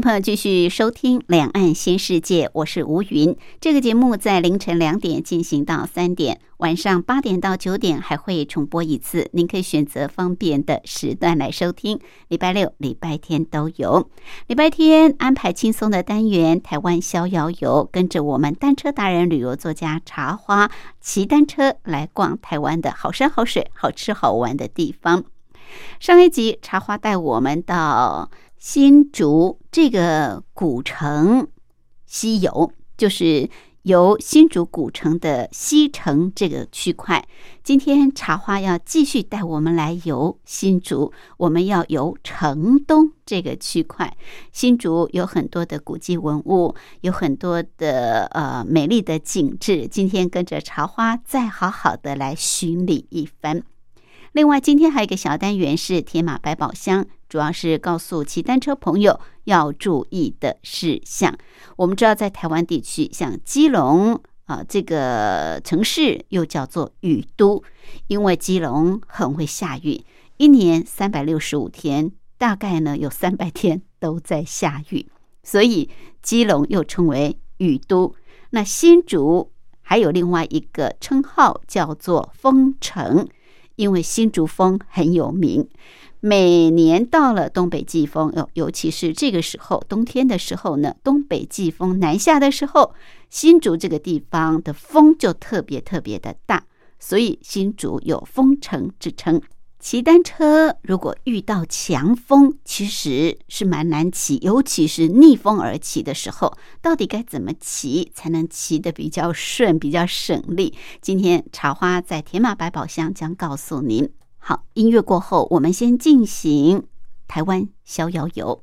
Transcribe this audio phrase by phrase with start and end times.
[0.00, 3.34] 朋友继续收听《两岸新世界》，我是吴云。
[3.60, 11.98] 这个节目在凌晨两点进行到三点，晚上八点到九点还会重播一次，您可以选择方便的时段来收听。
[12.28, 14.10] 礼拜六、礼拜天都有。
[14.48, 20.70] 礼拜天安排轻松的单元——台湾逍遥游，跟着我们单车达人、旅游作家茶花
[21.00, 25.24] 骑单车来逛台湾的好山好水、好吃好玩的地方。
[25.98, 28.30] 上一集茶花带我们到。
[28.58, 31.46] 新竹这个古城
[32.06, 33.48] 西游，就是
[33.82, 37.24] 由新竹古城的西城这个区块。
[37.62, 44.16] 今天茶花要继续带我们来游新竹，我们要游城东这个区块。
[44.52, 49.86] 新竹有很多的古迹文物，有很多的呃美丽的景致。
[49.86, 53.62] 今天跟着茶花再好好的来巡礼一番。
[54.32, 61.36] 另外，今天还有一个小单元是铁马百宝箱，主要是告诉骑单车朋友要注意的事项。
[61.76, 67.62] 我们知道，在台湾地区，像基隆啊这个城市又叫做雨都，
[68.06, 70.04] 因为基隆很会下雨，
[70.36, 75.06] 一年三百六十五天，大概呢有三百天都在下雨，
[75.42, 75.90] 所以
[76.22, 78.14] 基隆又称为雨都。
[78.50, 79.50] 那新竹
[79.82, 83.28] 还有另外一个称号叫做风城。
[83.76, 85.68] 因为新竹风很有名，
[86.28, 92.92] 每年到了东北季风，尤尤其是这个时候，冬天的时候呢，东北季风南下的时候，
[93.30, 96.64] 新竹这个地方的风就特别特别的大，
[96.98, 99.40] 所以新竹有风城之称。
[99.78, 110.74] 骑单车如果遇到强风，其实是蛮难骑，尤其是逆风而骑的时候，到底该怎么骑才能骑得比较顺、比较省力？
[111.00, 114.10] 今天茶花在铁马百宝箱将告诉您。
[114.48, 116.86] 好，音乐过后，我们先进行
[117.26, 118.62] 台湾逍遥游。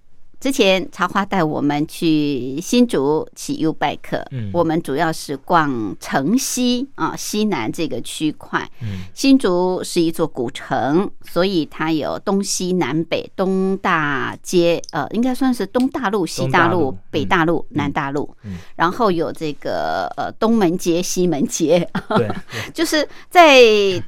[0.41, 8.67] 之前茶花带我们去新竹骑 U bike，嗯，我们主要是逛城西啊西南这个区块。
[8.81, 18.35] 嗯，新竹是一座古城，所以它有东西南北东大街，呃，应该算是东大路、西大路、北大路、南大路。
[18.43, 21.87] 嗯，然后有这个呃东门街、西门街，
[22.17, 22.27] 对，
[22.73, 23.61] 就是在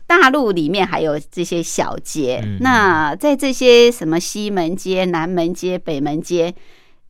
[0.08, 2.44] 大陆里面还有这些小街。
[2.60, 6.23] 那在这些什么西门街、南门街、北门。
[6.24, 6.56] 街，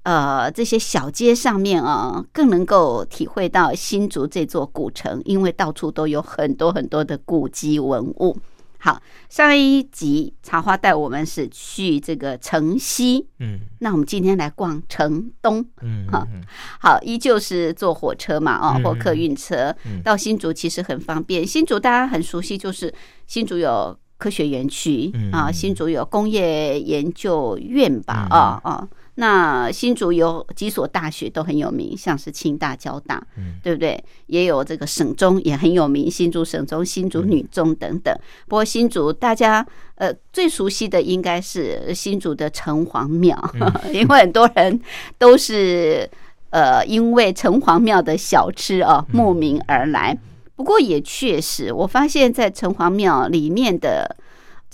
[0.02, 8.36] 呃，这些小街上面啊，更能够体会到新竹这座古城，因为到处都有很多很多的古迹文物。
[8.80, 15.66] 好，上一集茶花带我们是去这个城西，嗯那我们今天来逛城东。
[15.82, 16.42] 嗯好嗯
[16.82, 21.48] 好，依旧是坐火车嘛，哦，嗯或客运车嗯到新竹其实很方便。
[21.48, 22.94] 新竹大家很熟悉，就是
[23.26, 28.88] 新竹有科学园区嗯啊，新竹有工业研究院吧，嗯啊啊。
[29.16, 34.04] 那新竹有几所大学都很有名，像是清大、交大，嗯对不对？
[34.26, 38.12] 也有这个省中也很有名，新竹省中、新竹女中等等。
[38.48, 39.64] 不过新竹大家
[39.96, 43.38] 呃最熟悉的应该是新竹的城隍庙，
[43.94, 44.82] 因为很多人
[45.20, 46.10] 都是
[46.50, 50.18] 呃因为城隍庙的小吃啊慕名而来。
[50.56, 54.16] 不过也确实，我发现在城隍庙里面的。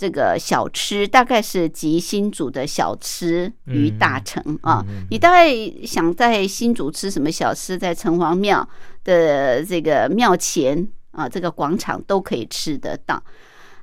[0.00, 4.82] 这个小吃大概是集新竹的小吃于大成啊！
[5.10, 5.54] 你大概
[5.84, 8.66] 想在新竹吃什么小吃，在城隍庙
[9.04, 13.22] 的这个庙前啊，这个广场都可以吃得到。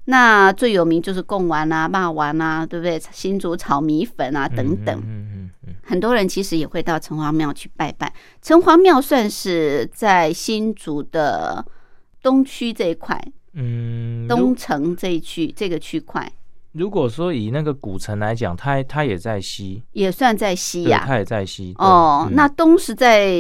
[0.06, 3.00] 那最有名就是贡丸啊、骂丸啊，对不对？
[3.12, 5.00] 新竹炒米粉啊等等。
[5.00, 8.12] 嗯嗯嗯很多人其实也会到城隍庙去拜拜。
[8.42, 11.64] 城隍庙算是在新竹的
[12.24, 13.24] 东区这一块，
[13.58, 16.32] 嗯，东城这一区这个区块
[16.74, 21.74] 如果说以那个古城来讲，它它也在西，也算在西对，呀、它也在西。
[21.80, 23.32] 哦，嗯那东是在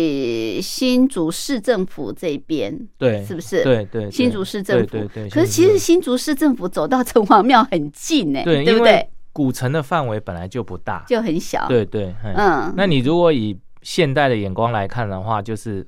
[0.59, 3.63] 新竹市政府这边，对是不是？
[3.63, 4.85] 对对，对新竹市政府。
[4.87, 5.29] 对对对。
[5.29, 9.07] 可是其实新竹市政府走到城隍庙很近呢，对，对不对？
[9.31, 12.33] 古城的范围本来就不大，就很小。，对对，嗯。
[12.35, 15.85] 嗯，那你如果以现代的眼光来看的话，就是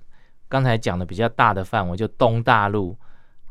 [0.48, 2.96] 刚才讲的比较大的范围，就东大陆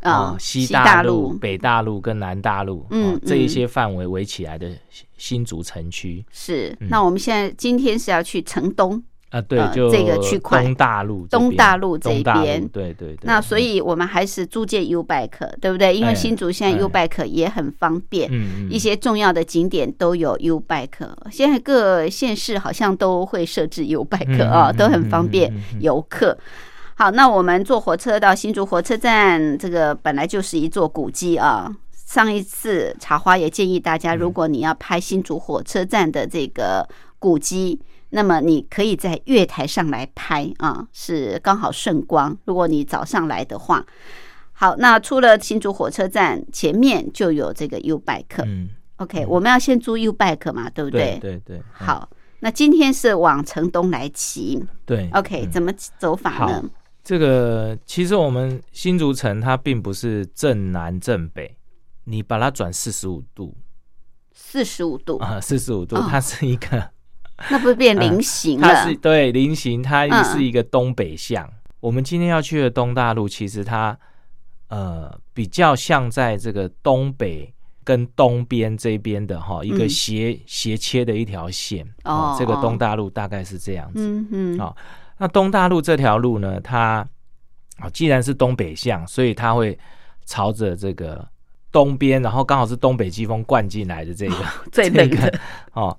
[0.00, 6.76] 啊西大大陆、北大陆跟南大陆，嗯哦这一嗯些范围围起来的新新竹城区是。
[6.80, 13.18] 嗯那我们现在今天是要去城东，啊，对呃，就这个区块东大陆东大陆这一边对对对。
[13.22, 15.94] 那所以我们还是租借 U Bike，对不对？
[15.94, 18.30] 因为哎新竹现在哎 U Bike 也很方便。
[18.30, 26.38] 嗯嗯一些重要的景点都有 U Bike，现在各县市好像都会设置 U Bike 啊，都很方便游客。
[26.98, 31.72] 好，那我们坐火车到新竹火车站，这个本来就是一座古迹啊。
[31.92, 36.84] 上一次茶花也建议大家，嗯如果你要拍新竹火车站的这个
[37.20, 37.80] 古迹，
[38.10, 42.36] 那么你可以在月台上来拍啊，是刚好顺光。
[42.46, 43.86] 如果你早上来的话，
[44.50, 51.40] 好，那出了新竹火车站前面就有这个 U Bike，嗯，OK，我们要先租 U Bike 嘛，对不对对？
[51.46, 52.08] 对好，
[52.40, 56.64] 那今天是往城东来骑对，OK，嗯怎么走法呢？
[57.08, 61.56] 这个其实我们新竹城它并不是正南正北，
[62.04, 63.56] 你把它转四十五度
[64.34, 66.90] 四十五度，啊，四十五度哦，它是一个，
[67.50, 68.94] 那不是变 菱形它了是？
[68.96, 71.50] 对菱形，它嗯是一个东北向。
[71.80, 73.98] 我们今天要去的东大陆，其实它
[74.68, 77.50] 呃比较像在这个东北
[77.84, 84.06] 跟东边这边的哈一个嗯斜斜切的一条线哦这个哦东大陆大概是这样子。
[84.06, 84.76] 嗯嗯，好
[85.18, 87.06] 那东大陆这条路呢，它
[87.78, 89.78] 啊，既然是东北向，所以它会
[90.24, 91.26] 朝着这个
[91.70, 94.34] 东边，然后刚好是东北季风灌进来的这个
[94.72, 95.32] 最这个
[95.72, 95.96] 哦，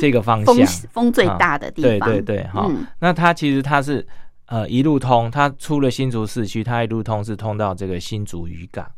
[0.00, 0.66] 这个方向。
[0.90, 4.06] 风最大的地对方，对对对，哈、嗯那它其实它是
[4.46, 8.90] 呃一路通，它出了新竹市区，它一路通是通到这个新竹渔港，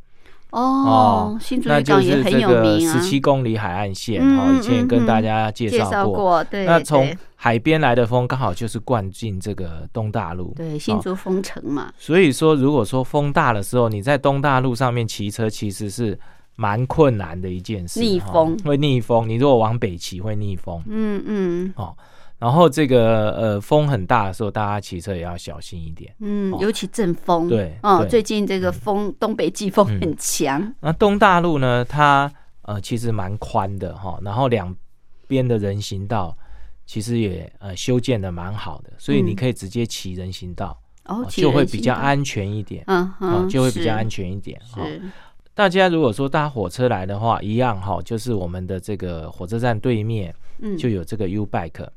[0.51, 2.93] 哦，新竹那就渔港也很是这个有名啊。
[2.93, 6.43] 十，七公里海岸线，嗯哦，以前跟大家介介绍过。
[6.45, 16.19] 对，那从海边来的风刚好就是灌进这个东大陆，对新哦竹风城嘛，所以说，如果说风大的时候，你在东大路上面骑车，其实是
[16.55, 18.01] 蛮困难的一件事。
[18.01, 18.59] 哈逆风。
[18.65, 20.83] 会逆风，你如果往北骑会逆风。
[20.87, 21.73] 嗯嗯。
[21.77, 21.95] 哦。
[22.39, 26.15] 然后这个呃风很大的时候，大家骑车也要小心一点。
[26.21, 26.59] 嗯，哦。
[26.61, 30.01] 尤其阵风，对哦，最近这个风东北季风嗯。
[30.01, 32.31] 很强，那东大路呢，它
[32.63, 34.75] 呃其实蛮宽的哈，然后两
[35.27, 36.37] 边的人行道
[36.85, 39.27] 其实也呃修建的蛮好的，所以嗯。
[39.29, 40.79] 你可以直接骑人行道，
[41.31, 42.85] 就会比较安全一点。
[42.87, 44.61] 嗯哦嗯，，就会比较安全，一点。
[44.77, 44.85] 哦。
[44.85, 45.01] 是，
[45.55, 51.89] 大家如果说搭火车来的话，一样哈，就是我们的这个火车站对面嗯，就有这个 U Bike。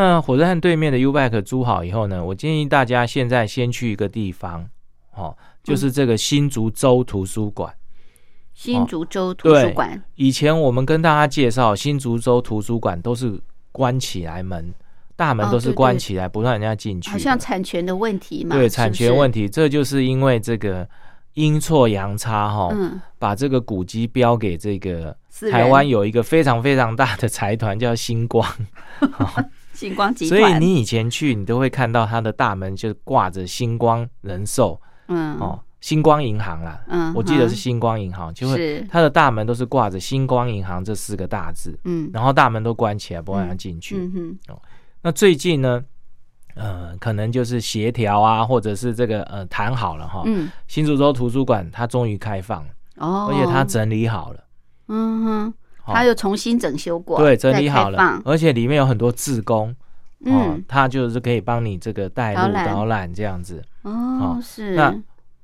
[0.00, 4.64] 那火车站对面的 U Bike 租好以后呢，我建议大家现在先去一个地方，
[5.16, 7.74] 哦，就是这个新竹州图书馆。
[8.54, 13.40] 新竹州图对书馆，以前我们跟大家介绍，新竹州图书馆都是
[13.72, 14.72] 关起来门，
[15.16, 15.74] 大门都是哦对对。
[15.74, 17.10] 关起来，不让人家进去。
[17.10, 20.88] 好像产权的问题嘛，对产权问，题，这就是因为这个
[21.34, 25.16] 阴错阳差哈、嗯，把这个古迹标给这个
[25.50, 28.48] 台湾有一个非常非常大的财团叫星光，
[29.78, 34.80] 星光集所以，你以前去，你都会看到它的大门就挂着星光人寿。
[35.06, 38.86] 嗯，哦，星光银行啦，嗯，我记得是星光银行，就会是。
[38.90, 42.10] 它的大门都是挂着“星光银行”这四个大字，嗯。
[42.12, 43.96] 然后大门都关起来，不让人进去。
[43.96, 44.12] 嗯
[44.48, 44.58] 哼。
[45.00, 45.80] 那最近呢，
[46.56, 50.24] 呃，可能就是协调啊，或者是这个呃谈好了哈。
[50.26, 50.50] 嗯。
[50.66, 54.44] 新竹州图书馆它终于开放了，哦，而且它整理好了，
[54.88, 55.56] 嗯哼，好
[55.94, 59.70] 它又重新整修过，对，整理好了，而且里面有很多志工。
[59.70, 59.76] 哦
[60.24, 63.62] 嗯，他就是可以帮你这个带路导览这样子。
[63.82, 64.92] 哦是那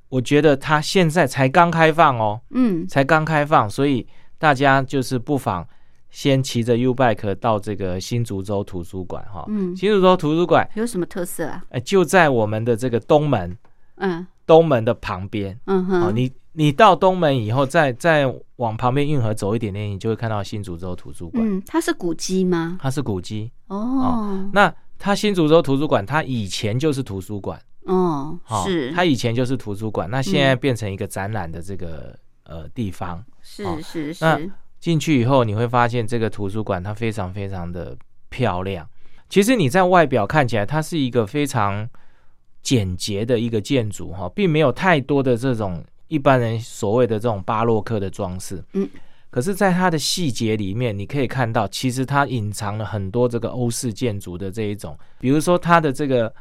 [0.09, 4.05] 我觉得它现在才刚开放哦，嗯才刚开放，所以
[4.37, 5.65] 大家就是不妨
[6.11, 9.45] 先骑着 U Bike 到这个新竹州图书馆哈。
[9.47, 11.65] 嗯，新竹州图书馆，有什么特色啊？
[11.71, 13.57] 哎，就在我们的这个东门，
[13.99, 15.57] 嗯东门的旁边。
[15.67, 22.79] 嗯哦，哼，你你到东门以后，再再往旁边运河走一点点，你就会看到新竹州图书馆，嗯，它是古迹吗？
[22.81, 23.51] 它是古迹。
[23.67, 33.23] 哦那它新竹州图书馆，它以前就是图书馆，哦哦是，它以前就是图书馆，那现在嗯变成一个展览的这个呃地方。
[33.43, 37.97] 是哦是那是，进去以后，你会发现这个图书馆它非常非常的
[38.29, 38.89] 漂亮。
[39.29, 41.89] 其实你在外表看起来，它是一个非常
[42.63, 48.63] 简洁的一个建筑哈，并没有太多的这种一般人所谓的这种巴洛克的装饰。
[48.73, 48.89] 嗯，
[49.31, 56.33] 可是，在它的细节里面，你可以看到，其实它隐藏了很多这个欧式建筑的这一种，比如说它的这个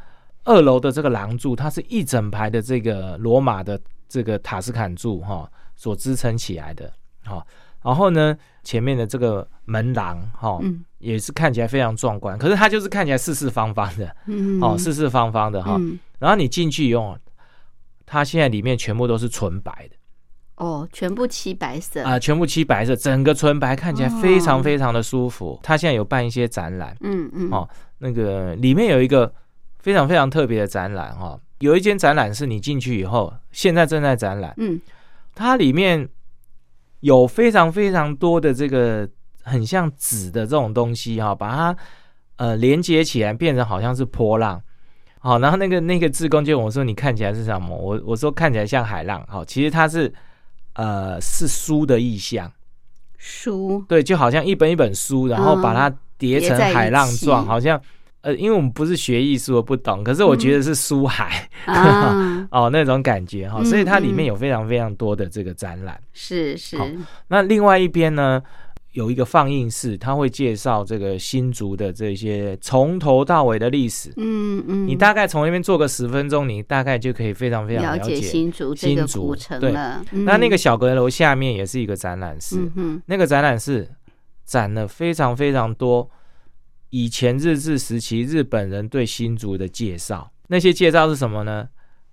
[0.43, 6.91] 二楼的这个廊柱，它是一整排的这个罗马的这个塔斯坎柱哈所支撑起来的。
[7.23, 7.45] 好，
[7.81, 15.77] 然后呢，前面的这个门廊哈，嗯也是看起来非常壮观，可是它就是看起来四四方方的，嗯哦，四四方方的哈。
[15.79, 17.17] 嗯然后你进去以后，
[18.05, 19.95] 它现在里面全部都是纯白的。
[20.55, 22.03] 哦，全部漆白色。
[22.03, 25.59] 啊、全部漆白色，整个纯白，看起来非常哦非常的舒服。
[25.63, 27.49] 它现在有办一些展览，嗯嗯。
[27.51, 27.67] 哦
[27.97, 29.33] 那个里面有一个
[29.79, 34.79] 非常非常特别的展览哈、有一间展览是你进去以后，现在正在展览，嗯。
[35.33, 36.07] 它里面
[36.99, 39.09] 有非常非常多的这个
[39.41, 41.77] 很像纸的这种东西哈、把它
[42.35, 44.61] 呃连接起来，变成好像是波浪。
[45.23, 49.25] 好，然后那个那个志工就问我说：“你看起来是什么？”我我说看起来像海浪。
[49.29, 50.13] 好，其实它是
[50.73, 52.51] 呃是书的意象，
[53.17, 57.81] 书对，就好像一本一本书，然后把它叠成海浪状，起好像
[58.19, 65.97] 呃，因为我们不是学艺术，我不懂，可是我觉得是书海、啊， 哦那种感觉哈、嗯所以它里嗯面有非常非常多的这个展览。
[66.11, 66.85] 是是好
[67.29, 68.43] 那另外一边呢，
[68.93, 74.13] 有一个放映室，他会介绍这个新竹的这些从头到尾的历史。
[74.17, 78.15] 嗯嗯，你大概从那边坐个十分钟，你大概就可以非常非常了了解。
[78.15, 80.03] 新竹这个新竹古城对了。
[80.11, 83.89] 那那个嗯小阁楼下面也是一个展览室，嗯那个展览室
[84.45, 86.09] 展了非常非常多
[86.91, 90.31] 以前日治时期日本人对新竹的介绍。
[90.47, 91.67] 那些介绍是什么呢？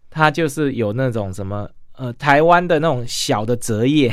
[0.08, 4.10] 它就是有那种什么呃台湾的那种小的折页，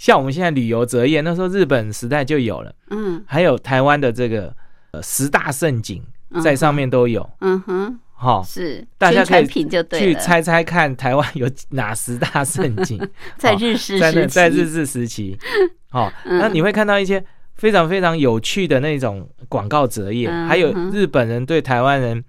[0.00, 2.74] 像我们现在旅游折页，那时候日本时代就有了。
[2.88, 3.22] 嗯。
[3.26, 4.50] 还有台湾的这个
[4.92, 8.00] 呃十大胜景嗯在上面都有，嗯哼。
[8.14, 12.98] 好、是大家可以去猜猜看台湾有哪十大胜景？
[13.36, 15.38] 在日式时期， 在日治时期，
[15.90, 16.38] 好、嗯。
[16.38, 17.22] 那你会看到一些
[17.56, 22.24] 非常非常有趣的那种广告折页，嗯还有日本人对台湾人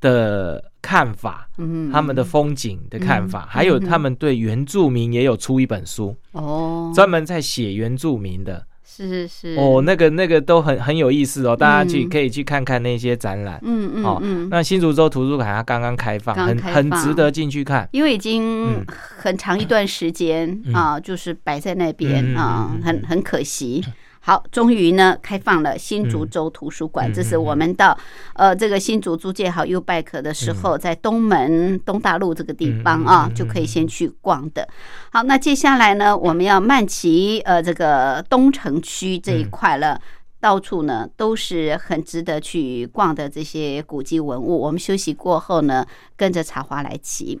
[0.00, 8.66] 的看法，嗯他们的风景的看法，嗯还有他们对原住民也有出一本书，哦，专门在写原住民的。
[8.84, 13.58] 是是是哦，那个那个都很很有意思哦，大家去嗯可以去看看那些展览。
[13.62, 17.88] 嗯嗯哦嗯，那新竹州图书馆它刚刚开放，很很值得进去看。
[17.92, 18.84] 因为已经嗯
[19.16, 23.82] 很长一段时间嗯啊，就是摆在那边啊很很可惜。
[24.24, 27.98] 好，终于呢开放了新竹州图书馆，嗯这是我们到
[28.34, 34.68] 呃这个新竹租借好 U Bike 的时候，在东门东大路这个地方啊就可以先去逛的。
[35.10, 40.00] 好，那接下来呢，我们要慢骑呃这个东城区这一块了。
[40.40, 44.60] 到处呢都是很值得去逛的这些古迹文物。
[44.60, 45.86] 我们休息过后呢，
[46.16, 47.40] 跟着茶花来骑。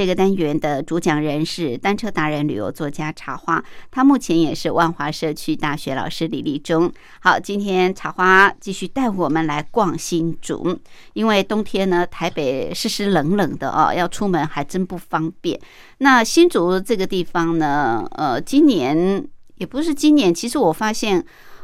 [0.00, 6.90] 这个单元的主讲人是单车达人、旅游作家茶花，他目前也是万华社区大学老师李立忠。
[7.20, 10.74] 好，今天茶花继续带我们来逛新竹，
[11.12, 15.60] 因为冬天呢，台北湿湿冷冷的哦，要出门还真不方便。
[15.98, 19.22] 那新竹这个地方呢，呃，今年
[19.56, 21.22] 也不是今年，其实我发现。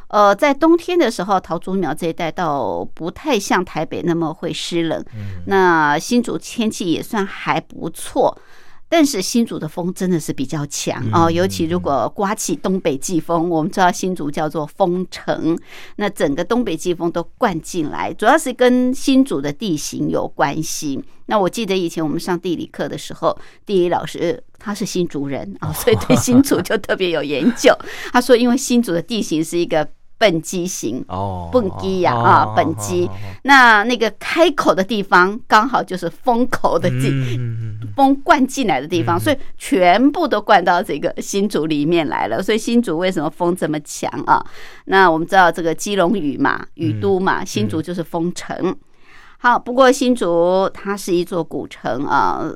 [0.09, 5.05] 呃，在冬天的时候，桃竹苗这一带倒不太像台北那么会湿冷。
[5.47, 8.39] 那新竹天气也算还不错，
[8.89, 15.59] 但是新竹的风真的是比较强哦，尤其如果刮起东北季风，我们知道新竹叫做风城，
[15.97, 21.03] 那整个东北季风都灌进来，主要是跟新竹的地形有关系。
[21.29, 27.73] 那我记得以前我们上地理课的时候，地理老师他是新竹人啊， 所以对新竹就特别有研究。
[28.13, 29.89] 他说，因为新竹的地形是一个。
[30.19, 33.07] 笨鸡型哦，笨鸡呀啊，笨鸡。
[33.43, 37.39] 那那个开口的地方刚好就是风口的地，
[37.95, 42.43] 风灌进来的地方，所以全部都灌到这个新竹里面来了。
[42.43, 44.43] 所以新竹为什么风这么强啊？
[44.87, 48.75] 那我们知道这个基隆雨嘛，雨都嘛，新竹就是风城。
[49.37, 52.51] 好，不过新竹它是一座古城啊。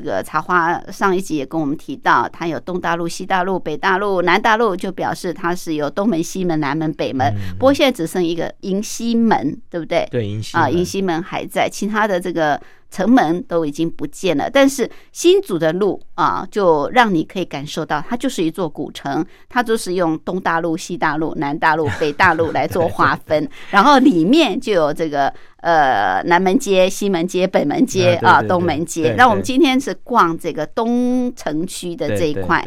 [0.00, 7.30] 这个茶花上一集也跟我们提到，它有东大陆、西大陆、北大陆、南大陆，就表示它是有东门、西门、南门、北门。
[7.58, 10.08] 不过现在只剩一个迎西门，对不对？
[10.10, 12.58] 对，迎西啊，迎西门还在，其他的这个。
[12.92, 29.14] 城门都已经不见了，但是新竹的路啊，就让你可以感受到，它就是一座古城，它就是用东大陆、西大陆、南大陆、北大陆来做划分， 然后里面就有这个呃南门街、西门街、北门街啊、东门街。
[29.16, 32.66] 那我们今天是逛这个东城区的这一块。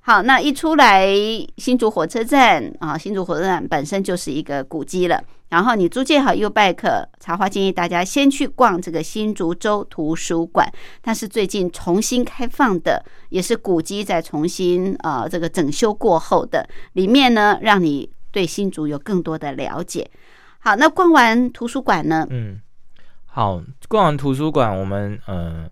[0.00, 1.08] 好，那一出来
[1.56, 5.22] 新竹火车站啊，新竹火车站本身就是一个古迹了。
[5.48, 10.68] 然后你租借好 U Bike，茶花建议大家先去逛这个新竹州图书馆，
[11.00, 16.68] 它是最近重新开放的，也是古迹在重新呃这个整修过后的。
[16.94, 20.10] 里面呢，让你对新竹有更多的了解。
[20.64, 22.26] 好，那逛完图书馆呢？
[22.30, 22.58] 嗯，
[23.26, 25.70] 好，逛完图书馆，我们嗯。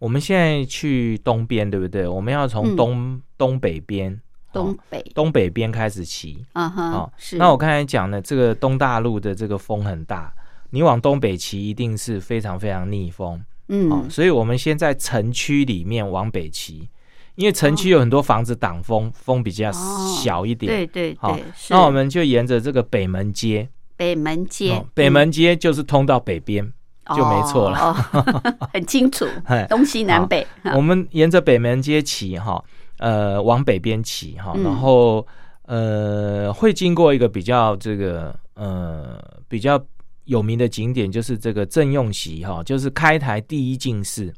[0.00, 2.08] 我们现在去东边，对不对？
[2.08, 4.20] 我们要从东东北边，
[4.52, 6.44] 东北东北边开始骑。
[6.54, 7.36] 啊哈，是。
[7.36, 10.34] 那我刚才讲的这个东大陆的这个风很大，
[10.70, 13.40] 你往东北骑一定是非常非常逆风。
[13.68, 16.88] 嗯，所以我们先在城区里面往北骑，
[17.36, 20.68] 因为城区有很多房子挡风，风比较小一点。
[20.68, 23.68] 对对对，那我们就沿着这个北门街，
[24.02, 26.72] 北门街，北门街就是通到北边。
[27.16, 27.92] 就没错了，
[28.72, 29.26] 很清楚，
[29.68, 30.46] 东西南北。
[30.76, 32.62] 我们沿着北门街骑哈，
[32.98, 35.26] 呃，往北边骑哈，然后
[35.66, 39.84] 呃，会经过一个比较这个呃比较
[40.26, 44.32] 有名的景点，就是这个郑用席哈，就是开台第一进士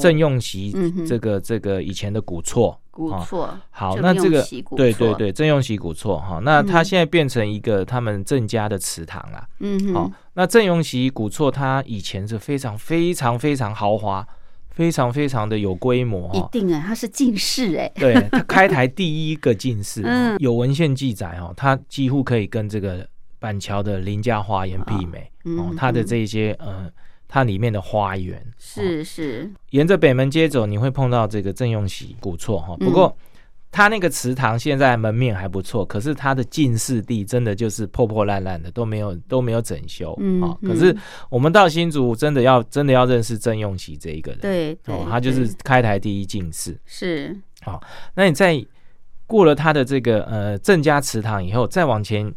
[0.00, 0.74] 郑用席
[1.06, 2.76] 这个这个以前的古厝。
[2.92, 4.44] 古厝，好，那这个
[4.76, 9.48] 对对对，郑用锡古厝哈，那它现在变成一个他们郑家的祠堂了。
[9.60, 14.24] 嗯，好，那郑用锡古厝它以前是非常非常非常豪华，
[14.72, 16.30] 非常非常的有规模。
[16.34, 20.04] 一定啊，它是进士哎，对，它开台第一个进士，
[20.38, 26.92] 有文献记载哦，它几乎可以跟这个板桥的林家花园媲美哦，它的这些呃。
[27.34, 32.76] 它里面的花园是是，沿着北门街走，你会碰到这个郑用喜古厝哈。
[32.76, 33.16] 不过，
[33.70, 40.52] 它那个祠堂现在门面还不错，可是它的进士地真的就是破破烂烂的，都没有都没有整修啊。
[40.62, 40.94] 可是
[41.30, 47.82] 我们到新竹，真的要真的要认识郑用喜这一个人，对哦，他就是开台第一进士，是好。
[48.14, 48.62] 那你在
[49.26, 52.30] 过了他的这个呃郑家祠堂以后，再往前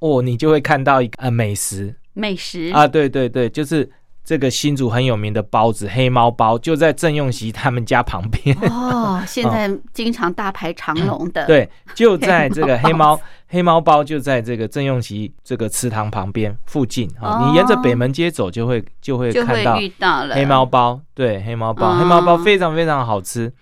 [0.00, 3.88] 哦，你就会看到一个呃美食美食啊，对对对，就是。
[4.24, 8.56] 这个新竹很有名的包子黑猫包就在郑用席他们家旁边。
[8.70, 11.44] 哦，现在经常大排长龙的。
[11.46, 20.34] 对，就在这个黑猫黑猫包就在这个郑用席这个祠堂旁边附近啊，你沿着北门街走就会就会看到遇到了。
[20.34, 21.00] 黑猫包。
[21.14, 23.52] 对，黑猫包黑猫包非常非常好吃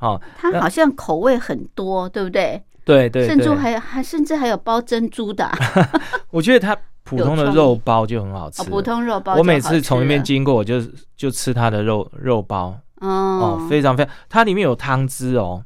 [0.00, 2.62] 哦，它好像口味很多，对不对？
[2.84, 5.44] 对对甚至对，还还甚至还有包珍珠的。
[5.44, 5.58] 啊、
[6.30, 6.76] 我觉得它
[7.06, 8.60] 普通的肉包就很好吃。
[8.60, 10.82] 哦，，普通肉包我每次从那边经过，我就
[11.16, 12.78] 就吃它的肉肉包。
[13.00, 13.08] 哦。
[13.08, 15.62] 哦，非常非常，它里面有汤汁哦，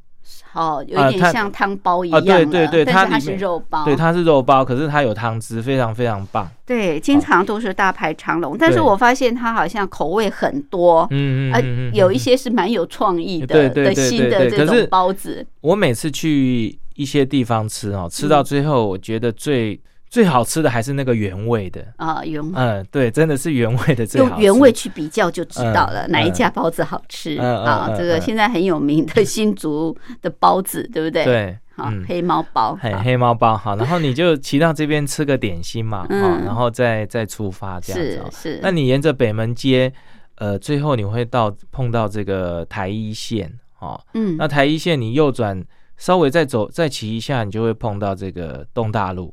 [0.53, 6.50] 好，有一点像汤包一啊样了、对对对它是它里面肉包，对，它是肉包，可是它有汤汁，非常非常棒。
[6.66, 18.29] 对，经常都是大排长龙，但是我发现它好像口味很多，嗯嗯呃嗯嗯，有一嗯些是蛮有创意的对对的对新的这种包子，我每次去一些地方吃哦，吃嗯。
[18.29, 21.87] 到最后，我觉得最最好吃的还是那个原味的。
[21.96, 24.33] 啊，原嗯，对，真的是原味的最好吃。
[24.33, 27.87] 用原味去比较就知道了嗯哪一家包子好吃啊。
[27.88, 38.29] 嗯这个嗯现在很有名的新竹的包子，对不对？，对，好嗯，黑猫包，好嘿黑猫包好，然后你就骑到这边吃个点心嘛， 嗯哦，然后再再出发这样子哦。
[38.33, 39.92] 是是，那你沿着北门街，
[40.35, 44.01] 呃，最后你会到碰到这个台一线哦。
[44.14, 45.64] 嗯那台一线你右转，
[45.96, 49.33] 稍微再走再骑一下，你就会碰到这个东大路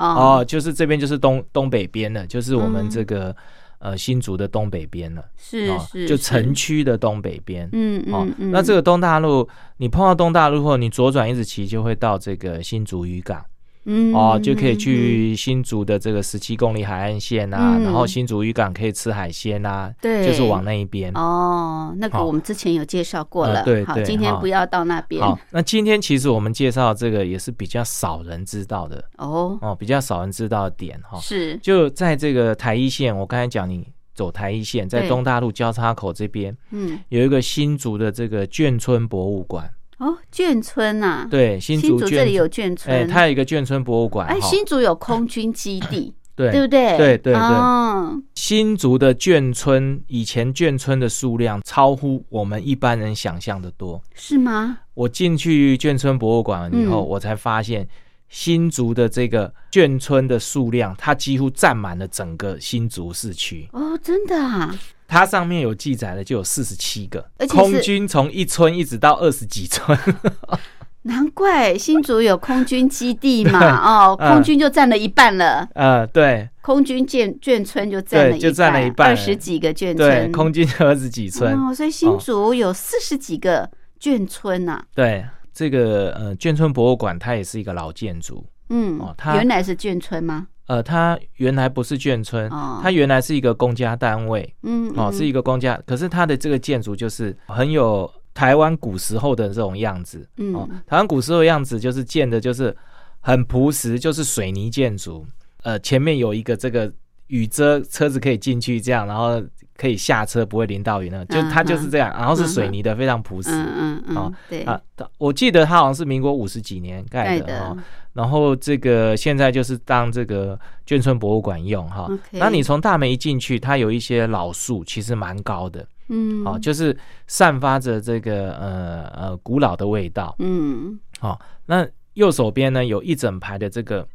[0.00, 3.34] 哦，哦就是这边就是东东北边了，就是我们嗯这个、
[3.78, 7.68] 呃新竹的东北边了，哦是是，就城区的东北边。
[7.72, 13.44] 嗯哦那这个东大路，你碰到东大路后，你左转一直骑就会到这个新竹渔港
[13.84, 14.14] 嗯。
[14.14, 17.84] 哦，就可以嗯去新竹的这个十七公里海岸线啊，嗯。
[17.84, 21.12] 然后新竹渔港可以吃海鲜啊，对，就是往那一边。
[21.14, 25.22] 哦，那个我们之前有介绍过呃了，好，对好今天不要到那边。
[25.22, 29.04] 好，那今天其实我们介绍这个也是比较少人知道的。
[29.18, 31.18] 哦，哦，比较少人知道的点哈。
[31.20, 31.56] 是。
[31.58, 35.08] 就在这个台一线，我刚才讲你走台一线，在对。
[35.08, 36.98] 东大路交叉口这边嗯。
[37.08, 46.96] 有一个新竹的这个眷村博物馆，哦，眷村呐，对，新新竹这里有眷村哎，村，它有一个眷村博物馆哎，哈新竹有空军基地， 对对不对？
[46.96, 54.02] 对对对哦，新竹的眷村，以前眷村的数量超乎我们一般人想象的多。
[54.14, 54.78] 是吗？
[54.94, 57.86] 我进去眷村博物馆以后，嗯我才发现
[58.30, 63.68] 新竹的这个眷村的数量，它几乎占满了整个新竹市区。
[63.72, 64.74] 哦，真的啊，
[65.10, 69.98] 它上面有记载的就有四十七个而，且空军从一村一直到二十几村。
[71.02, 81.52] 难怪新竹有空军基地嘛， 哦，嗯空军就占了一半了，呃，对空军眷眷村就占了对就占了一半二十几个眷村，对，空军二十几村。
[81.58, 83.68] 哦，所以新竹有四十几个
[83.98, 88.44] 眷村呐、对，这个呃眷村博物馆它也是一个老建筑。
[88.68, 90.46] 嗯，哦它原来是眷村吗？
[90.70, 100.68] 呃，它原来不是眷村，哦它原来是一个公家单位嗯，哦，嗯是一个公家，可是它的这个建筑就是很有台湾古时候的这种样子嗯哦。
[100.86, 102.76] 台湾古时候的样子就是建的就是
[103.18, 105.26] 很朴实，就是水泥建筑，
[105.64, 106.92] 呃，前面有一个这个
[107.26, 109.42] 雨遮，车子可以进去这样，然后
[109.80, 113.50] 可以下车不会淋到雨呢，就嗯它就是这样，然后是嗯水泥的，非常朴实。
[113.50, 114.78] 嗯嗯嗯，哦对，啊，
[115.16, 117.70] 我记得它好像是民国五十几年盖盖的。
[117.70, 117.74] 哦。
[117.74, 122.10] 的，然后这个现在就是当这个眷村博物馆用哈。
[122.32, 125.86] 那你从大门一进去，它有一些老树，其实蛮高的。
[126.08, 126.94] 嗯，哦，就是
[127.26, 130.34] 散发着这个呃呃古老的味道。
[130.40, 134.06] 嗯，哦，那右手边呢有一整排的这个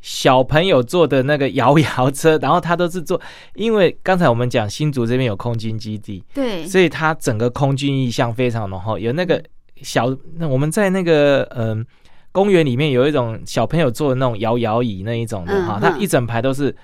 [0.00, 3.20] 小朋友坐的那个摇摇车，然后他都是坐，
[3.54, 8.98] 因为刚才我们讲新竹这边有空军基地，对，所以它整个空军意象非常浓厚。
[8.98, 9.42] 有那个
[9.82, 10.06] 小，
[10.36, 11.84] 那我们在那个嗯、
[12.30, 16.74] 公园里面有一种小朋友坐的那种摇摇椅那一种的哈，它一整排都是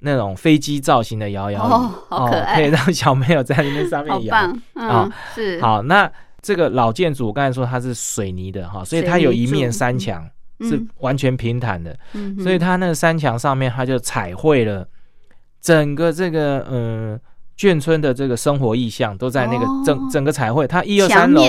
[0.00, 2.56] 那种飞机造型的摇摇椅，哦好可爱。
[2.56, 4.34] 可以让小朋友在那边上面 摇。
[4.34, 6.10] 啊，嗯哦，是，好，那
[6.42, 10.28] 这个老建筑我刚才说它是水泥的哈，所以它有一面山墙
[10.60, 10.88] 是嗯。
[10.98, 14.86] 完全平坦的，嗯所以它那个山墙上面它就彩绘了
[15.60, 17.18] 整个这个嗯
[17.56, 19.82] 眷村的这个生活意象都在那个哦。
[19.84, 21.42] 整、整个彩绘，它一二三楼，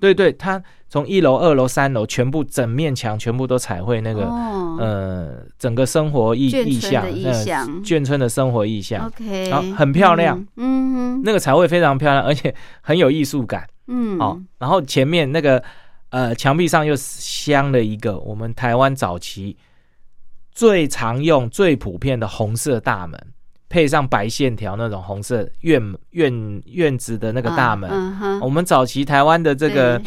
[0.00, 4.76] 对对，它从一楼、二楼、三楼全部整面墙全部都彩绘那个、哦。
[4.80, 7.44] 呃整个生活意意象，的意呃
[7.84, 9.06] 眷村的生活意象。
[9.06, 10.36] ，OK，然后很漂亮。
[10.56, 13.64] 嗯，嗯哼，那个彩绘非常漂亮，而且很有艺术感。
[13.86, 15.62] 嗯，哦，然后前面那个
[16.14, 19.56] 呃墙壁上又镶了一个我们台湾早期
[20.52, 23.20] 最常用、最普遍的红色大门，
[23.68, 27.90] 配上白线条那种红色院院院子的那个大门。
[28.40, 30.00] 我们早期台湾的这个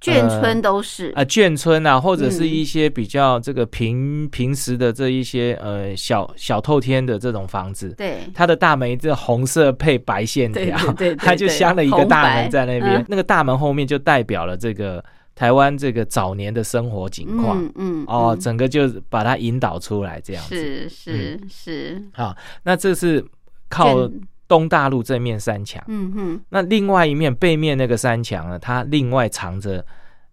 [0.00, 7.90] 眷村都是，呃眷村啊，或者是嗯一些比较这个平平时的这一些呃小小透天的这种房子。
[7.98, 12.94] 对，它的大门这红色配白线条，对对对对 它就镶了一个大门在那边。
[12.94, 15.04] 嗯那个大门后面就代表了这个
[15.40, 17.64] 台湾这个早年的生活景况。
[17.64, 20.54] 嗯嗯，哦，嗯整个就把它引导出来这样子。
[20.54, 23.24] 是是是，好，那这是
[23.70, 24.06] 靠
[24.46, 25.82] 东大陆这面山墙。
[25.88, 29.82] 嗯哼，那另外一面背面那个山墙呢，它另外藏着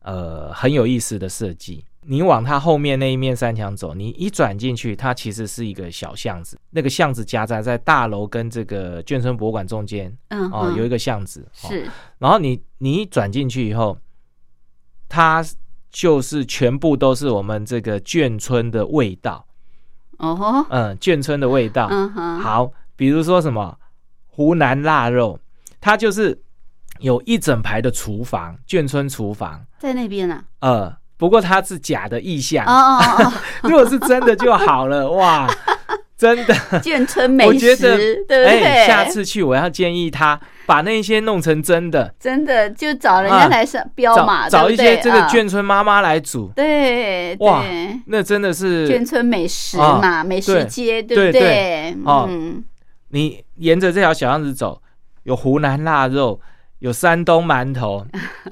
[0.02, 1.86] 呃很有意思的设计。
[2.10, 6.60] 你往它后面那一面山墙走，你一转进去，它其实是一个小巷子。
[6.72, 11.48] 那个巷子夹杂在大楼跟这个眷村博物馆中间嗯哦，有一个个巷子。
[11.64, 13.98] 哦是然后你你一转进去以后，
[15.10, 15.44] 它
[15.92, 19.46] 就是全部都是我们这个眷村的味道，
[20.18, 21.88] 哦吼，嗯，眷村的味道。
[21.90, 23.78] 嗯哼，好，比如说什么
[24.28, 25.40] 湖南腊肉，
[25.80, 26.40] 它就是
[27.00, 33.34] 有一整排的厨房，眷村厨房，在那边啊，呃，不过它是假的意象，哦哦哦。
[33.64, 35.48] 如果是真的就好了，哇，
[36.18, 36.54] 真的。
[36.72, 38.64] 哦，眷村美我觉食，得，对不对？
[38.64, 45.28] 哎，下次去我要建议他把那些弄成真的，真的就找人家啊来上标嘛，找一些这个啊。
[45.30, 51.96] 眷村妈妈来煮，对哇对，那真的是眷村美食啊嘛，美食街，对不对？
[52.04, 52.64] 哦嗯，
[53.10, 54.82] 你沿着这条小巷子走，
[55.24, 56.40] 有湖南腊肉，
[56.80, 58.06] 有山东馒头，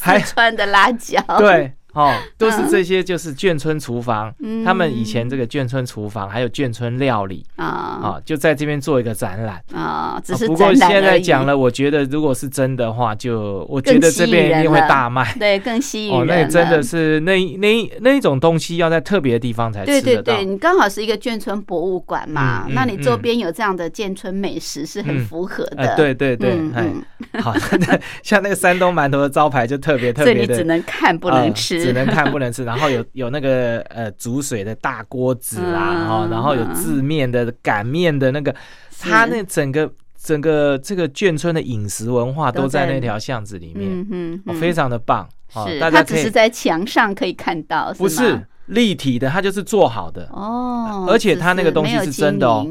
[0.00, 4.32] 还四川的辣椒，对，哦， 都是这些，就是眷村厨房。
[4.40, 9.60] 嗯他们以前这个眷村厨房还有眷村料理啊啊，就在这边做一个展览。
[9.72, 15.34] 啊，只啊是不过现在讲了，我觉得如果是真的话，就我觉得这边一定会大卖。
[15.38, 20.02] 对，更吸引哦，那真的是那那那一种东西要在特别的地方才吃得到。
[20.02, 25.76] 对对对，你刚好是一个眷村博物馆嘛，嗯嗯那你周嗯边有这样的眷村美食是很嗯符合的。
[25.76, 27.02] 哎，对对对，嗯
[27.40, 32.64] 好， 那像那个山东馒头的招牌就特别特别的， 所以你只能看不能呃吃，只能看不能吃。
[32.64, 38.54] 然后有有那个呃煮水的大锅子啦，嗯哦，然后有制面的、擀面的那个，
[38.90, 45.28] 是它那整个整个这个眷村的饮食文化都都在在那条巷子里面，非常的棒。
[45.54, 50.28] 哦是，它只是在墙上可以看到，不是立体的，它就是做好的。
[50.32, 52.66] 哦，而且它那个东西是真的哦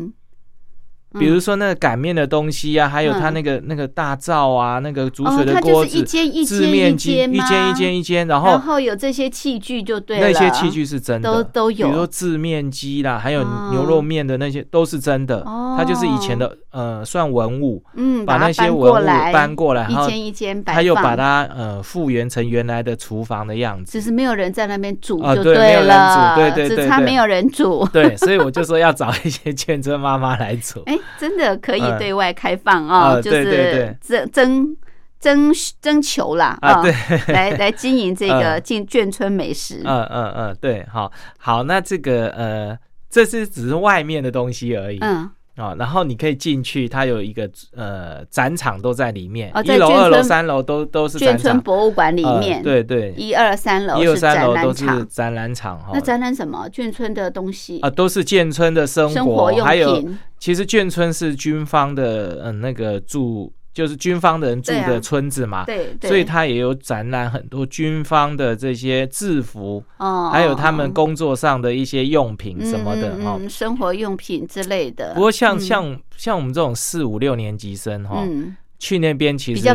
[1.20, 15.42] 比如说那个擀面的东西啊，还有它嗯那个那个大灶啊，那个煮哦水的锅子，是一间一制间面机间一间一间一间，然然后后有这些器具就对了，那些器具是真的，都都有比如说制面机啦，还有哦牛肉面的那些都是真的。
[15.42, 24.02] 哦它就是以前的呃算文物，嗯，把那些文物搬过来，一间一间他又把它呃复原成原来的厨房的样子只。
[24.06, 27.86] 是没有人在那边煮啊就对没有人了，煮对对对对只差没有人煮。
[27.92, 30.82] 对，所以我就说要找一些 眷村妈妈来煮。
[30.86, 34.78] 哎，真的可以嗯对外开放啊哦，就是对征征
[35.20, 36.94] 征征求啦啊，哦对，
[37.34, 39.82] 来来经营这个嗯进眷村美食。
[39.84, 42.78] 嗯嗯嗯，对，好，好，那这个呃，
[43.10, 44.98] 这是只是外面的东西而已。
[45.02, 51.60] 嗯，啊、然后你可以进去，它有一个呃展场都在里面，哦一楼、二楼、三楼都都是展场。
[51.62, 54.86] 博物馆里呃面，对对，一二三楼一二三楼都是。
[55.06, 55.92] 展览场哈。
[55.94, 56.68] 那展览什么？
[56.70, 60.20] 眷村的东西啊、，都是眷村的生活，生活用还有品。
[60.38, 70.92] 其实眷村是军方的，嗯、那个住就是军方的人住的村子嘛，对对，所以他也有展览很多军方的这些制服，哦，还有他们哦。
[70.96, 75.14] 工作上的一些用品什么的哈、嗯嗯嗯生活用品之类的。
[75.14, 75.60] 不过像、嗯。
[75.60, 79.68] 像像我们这种四五六年级生哈、嗯，去那边其实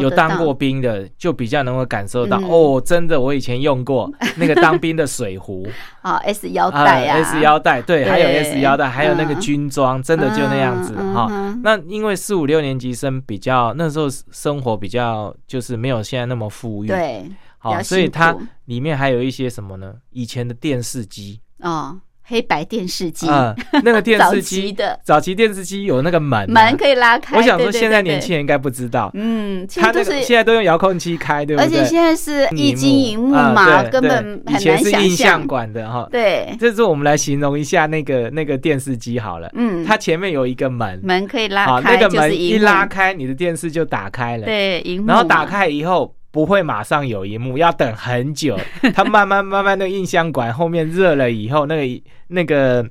[0.00, 2.44] 有当过兵的，就比较能够感受到、嗯。
[2.48, 5.66] 哦，真的，我以前用过 那个当兵的水壶。
[6.02, 7.22] 啊， S 腰带啊。
[7.24, 9.40] s 腰带，对，还有 S 腰带，还有那个嗯。
[9.40, 19.94] 军装，真的就那样子哈、那因为四五六年级生比较那时候生活比较就是没有现在那么富裕，，对，比好、所以它里面还有一些什么呢？
[20.10, 25.00] 以前的电视机，哦，黑白电视机，啊、那个电视机 的。
[25.02, 27.36] 早期电视机有那个门、啊，门可以拉开。
[27.38, 31.66] 我想说现在年轻人应该不知道，嗯，其他都是个现在都用遥控器开，对不对？
[31.66, 35.46] 而且现在是液晶荧幕啊嘛，根本很难前是印想象。
[35.46, 36.06] 馆的哈。
[36.12, 48.56] 对，这是我们来形容一下那个那个电视机好了，嗯，它前面有一个门，门可以拉，开，那个门就是一拉，开，你的电视就打开了。，对，荧幕，然后打开以后不会马上有一幕，要等很久。
[48.94, 52.88] 它慢慢慢慢那个印象馆后面热了以后，那个那个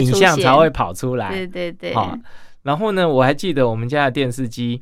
[0.00, 1.30] 影像才会跑出来。
[1.30, 2.16] 对对对，好，
[2.62, 4.80] 然后呢，我还记得我们家的电视机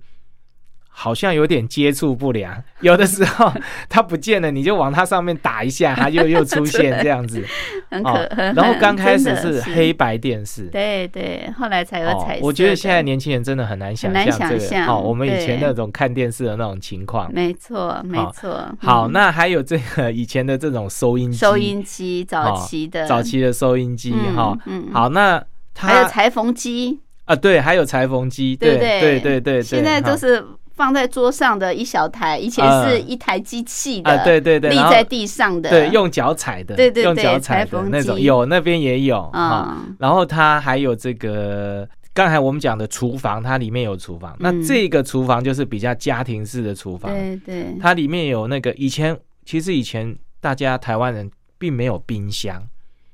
[0.95, 3.51] 好像有点接触不良，有的时候
[3.89, 7.43] 它不见了，你就往它上面打一下，它又又出现这样子。
[7.91, 10.65] 很可然后刚开始是黑白电视。
[10.65, 12.47] 对对，后来才有哦彩色的。
[12.47, 17.31] 我觉得现在年轻人真的很难想很难象这个想象哦，我们以前那种看电视的那种情况。
[17.33, 18.67] 没错没错。
[18.79, 24.59] 好，嗯那还有这个以前的这种收音机，收音机早哦期的，早期的收音机嗯哈。
[24.67, 25.43] 嗯好，那
[25.75, 30.43] 它还有裁缝机，啊，对，还有裁缝机，对对不对对对现在哈都是
[30.75, 39.41] 放在桌上的一小台，以前啊是一台机器的，啊，对对对，立在地上的，对，用脚踩的，对对对用脚踩的那种，机有那边也有哈。
[39.41, 44.63] 啊，然后它还有这个刚才我们讲的厨房，它里面有厨房，那嗯。
[44.65, 52.63] 这个厨房就是比较家庭式的厨房，对对，它里面有那个以前其实以前大家台湾人并没有冰箱，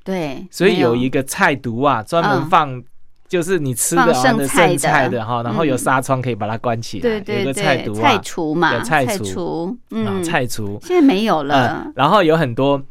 [0.05, 0.95] 对，所以有。
[0.95, 2.41] 一个菜毒啊，专嗯。
[2.41, 2.83] 门放。
[3.29, 11.85] 就是你吃的剩菜剩菜的的哈，然后有嗯纱窗可以把它关起来，对对有个对，菜毒啊，菜厨嘛，有菜厨厨，啊嗯，菜厨，现在没有了。
[11.85, 12.83] 嗯，，然后有很多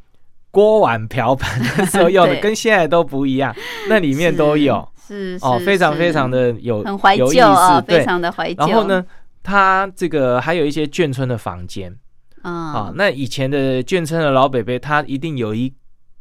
[0.51, 3.55] 锅碗瓢盆那时候用的， 跟现在都不一样，
[3.89, 4.87] 那里面都有。
[5.07, 8.03] 是哦，非常非常的有很怀有意旧啊，思，非。
[8.03, 8.65] 常的怀旧。
[8.65, 9.05] 然后呢，
[9.41, 11.95] 它这个还有一些眷村的房间。
[12.41, 15.73] 啊啊，，那以前的眷村的老北北，他一定有一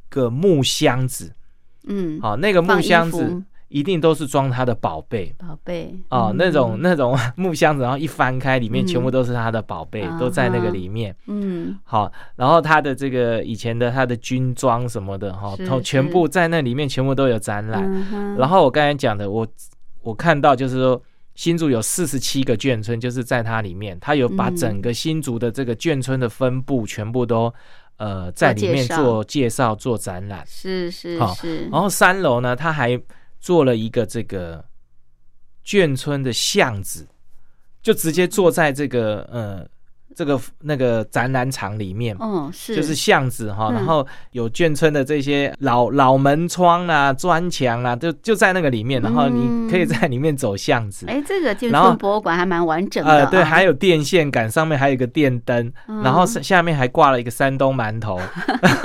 [0.09, 1.33] 个木箱子，
[1.89, 5.35] 嗯，好，那个木箱子服一定都是装他的宝贝。
[5.39, 11.15] 宝贝哦，嗯那种 那种木箱子，然后一翻开，里面全部都是他的宝贝，嗯都在那个里面。
[11.27, 18.37] 嗯好，然后他的这个以前的他的军装什么的哈，全部在那里面全部都有展览。
[18.37, 19.47] 然后我刚才讲的，我
[20.03, 21.03] 我看到就是说
[21.35, 27.53] 新竹有四十七个眷村，就是在它里面，它有把嗯整个新竹的这个眷村的分布全部都
[27.99, 30.45] 呃在里面做介绍、做展览。
[30.47, 32.99] 是是好是，然后三楼呢，它还
[33.47, 34.65] 做了一个这个
[35.65, 37.07] 眷村的巷子，
[37.81, 39.65] 就直接坐在这个呃
[40.17, 42.17] 这个那个展览场里面。
[42.19, 51.07] 哦是就是巷子哈，嗯然后有眷村的这些老老门窗啊、砖墙啊，就就在那个里面，然后你可以在里面走巷子。
[51.07, 58.19] 哎，这个建然后村博物馆还蛮完整的呃，啊，对，还有电线杆，上面还有一个电灯，嗯然后下面还挂了一个山东馒头，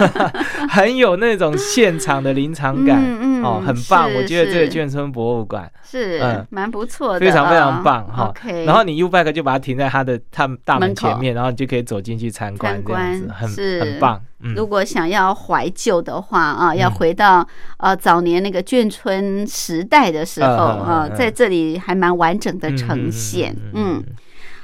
[0.69, 4.11] 很有那种现场的临场感，嗯嗯哦，很棒。
[4.13, 8.33] 我觉得这个眷村博物馆是嗯蛮不错的啊，非常非常棒哈。
[8.65, 14.21] 然后你 U bike 就把它停在它的他们大门前面，然后你就可以走进去参观，参观很是很棒。
[14.41, 23.55] 嗯，如果想要怀旧的话啊，要嗯回到呃早年那个眷村时代的时候啊，嗯在这里还蛮完整的嗯呈现。
[23.73, 24.03] 嗯嗯，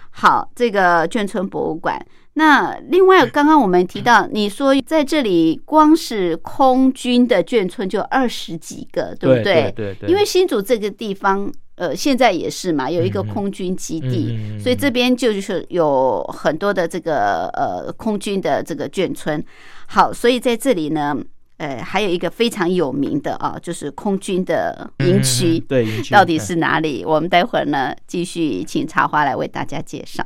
[0.09, 2.03] 好，这个眷村博物馆。
[2.33, 19.43] 那另外，刚刚我们提到，你说在这里光是空军的眷村就二十几个，对不对对对，因为新竹这个地方，呃，现在也是嘛，有一个空军基地，嗯嗯嗯所以这边就是有很多的这个呃空军的这个眷村。
[19.85, 21.15] 好，所以在这里呢，
[21.57, 27.05] 呃，还有一个非常有名的啊，就是空军的营区对到底是哪里？
[27.05, 30.25] 我们待会儿呢，继续请茶花来为大家介绍。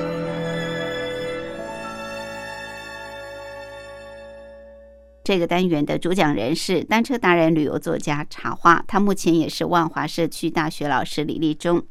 [5.23, 11.81] 这个单元的主讲人是单车达人、旅游作家茶花，他目前也是万华社区大学老师李立忠。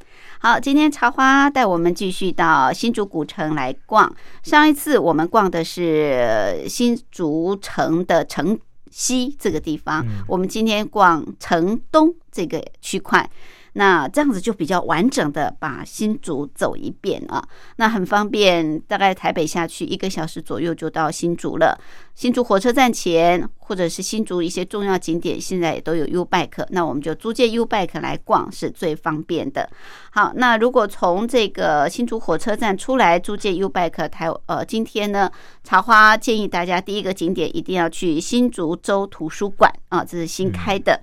[0.41, 4.13] 好，今天茶花带我们继续到新竹古城来逛。
[4.43, 8.59] 上一次我们逛的是新竹城的城
[8.91, 13.31] 西这个地方，我们今天逛城东这个区块。
[13.75, 17.43] 那这样子就比较完整的把新竹走一遍啊，
[17.77, 21.79] 那很方便，大概台北下去一个小时左右就到新竹了。
[22.15, 29.71] 新竹火车站前或者是新竹一些重要景点，现在也都有 U Bike，那我们就租借 U Bike 来逛是最方便的。
[30.11, 35.31] 好，那如果从这个新竹火车站出来租借 U Bike，台呃，今天呢，
[35.65, 41.01] 茶花建议大家第一个景点一定要去新竹州图书馆啊，这是新开的。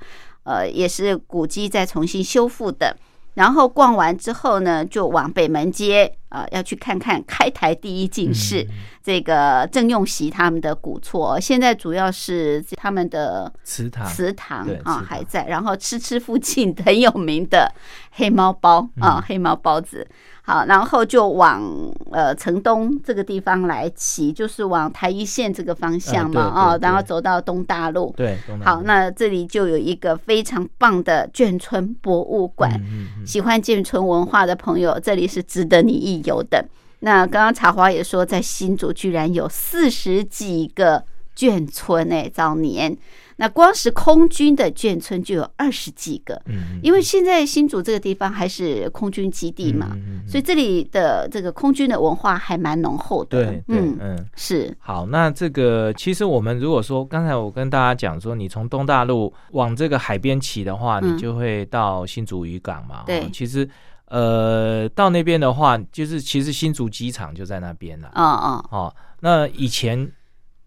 [0.47, 2.95] 呃，也是古迹再重新修复的。
[3.33, 8.65] 然后逛完之后呢，就往北门街啊，要去看看开台第一进士
[9.03, 11.39] 这个郑用锡他们的古厝。
[11.39, 15.45] 现在主要是他们的祠堂，祠堂啊还在。
[15.45, 17.71] 然后吃吃附近很有名的
[18.13, 20.07] 黑猫包啊，黑猫包子。
[20.47, 21.61] 好，然后就往
[22.09, 28.13] 呃城东这个地方来骑，就是往台一线这个方向嘛啊，然后走到东大路。
[28.15, 32.71] 对，好，那这里就有一个非常棒的眷村博物馆。
[32.75, 36.65] 嗯嗯嗯喜欢眷村文化的朋友，这里是值得你一游的。
[36.99, 41.03] 那刚刚茶花也说，在新竹居然有四十几个
[41.35, 42.95] 眷村诶、早年
[43.37, 53.45] 那光是空军的眷村就有二十几个，嗯，因为现在新竹这个地方还是空军基地嘛，嗯嗯嗯所以这里的这个空军的文化还蛮浓厚的。
[53.45, 54.25] 对对嗯，嗯。
[54.35, 63.03] 是，好，那这个其实我们如果说刚才我跟大家讲说，你从东大陆往这个海边骑的话，嗯你就会到新竹渔港嘛。
[63.05, 63.67] 对哦其实
[64.07, 68.09] 呃到那边的话，就是其实新竹机场就在那边了。
[68.15, 70.09] 哦哦，哦，那以前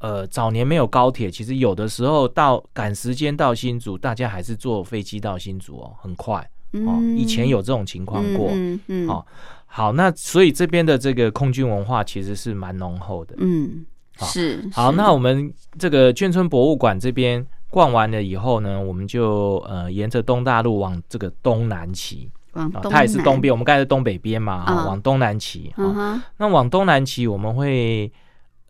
[0.00, 6.40] 呃早年没有高铁，其实有的时候到赶时间到新竹，大家还是坐飞机到新竹哦，很快
[6.72, 6.98] 哦。
[7.00, 8.48] 嗯以前有这种情况过。
[8.52, 9.24] 嗯嗯，哦
[9.72, 13.36] 好，那所以这边的这个空军文化其实是蛮浓厚的。
[13.38, 13.86] 嗯，
[14.16, 25.68] 好是，好，那我们这个眷村博物馆这边逛完了以后呢，我们就呃沿着东大路往这个东南骑啊，往东它也是南东边，我们刚才是东北边嘛，往东南骑。
[25.76, 28.10] 哈嗯哼，那往东南骑，我们会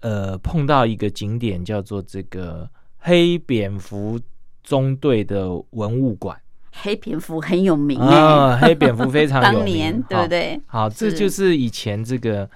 [0.00, 4.18] 呃碰到一个景点，叫做这个黑蝙蝠
[4.62, 6.36] 中队的文物馆。
[6.72, 10.60] 黑蝙蝠很有名哎、啊， 黑蝙蝠非常有名，当年对不对？
[10.66, 12.48] 好，这就是以前这个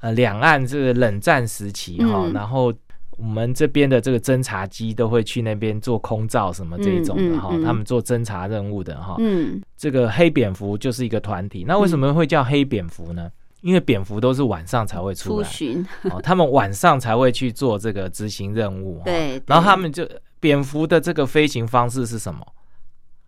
[0.00, 2.32] 呃两岸这个冷战时期哈、嗯。
[2.32, 2.74] 然后
[3.16, 7.64] 我们这边的这个侦察机都会去那边做空照什么这一种的哈、嗯嗯嗯。
[7.64, 13.30] 他们做侦察任务的哈、嗯，这个黑蝙蝠就是一个团体，那为什么会叫黑蝙蝠呢？
[13.60, 19.42] 因为蝙蝠都是晚上才会出来，出巡，哦，他们晚上才会去做这个执行任务，对对。
[19.46, 20.08] 然后他对们就
[20.38, 22.46] 蝙蝠的这个飞行方式是什么？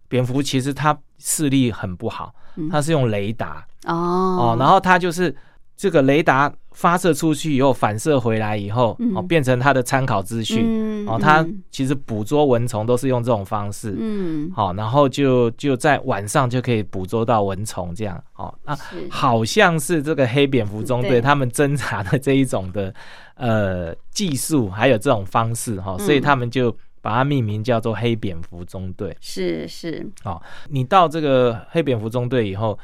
[0.09, 3.67] 蝙蝠其实它视力很不好嗯，它是用雷达。
[3.87, 3.95] 哦。
[3.95, 5.35] 哦，然后它就是
[5.83, 9.17] 这个雷达发射出去以后反射回来以后嗯。
[9.17, 10.63] 哦，变成它的参考资讯。
[10.65, 11.61] 嗯哦，它嗯。
[11.73, 18.23] 其实捕捉蚊虫都是用这种方式，嗯，好，然后就就在晚上就可以捕捉到蚊虫这样。
[18.37, 18.79] 哦，那
[19.11, 21.11] 好像是这个黑蝙蝠中对。
[21.11, 22.95] 队他们侦查的这一种的
[23.35, 26.71] 呃技术，还有这种方式哈、所以嗯他们就
[27.01, 29.17] 把它命名叫做黑蝙蝠中队。
[29.21, 30.09] 是是，
[30.69, 32.79] 你到这个黑蝙蝠中队以后，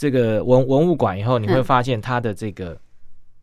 [0.00, 1.64] 这个文文物馆以后，你会嗯。
[1.64, 2.74] 发现它的这个、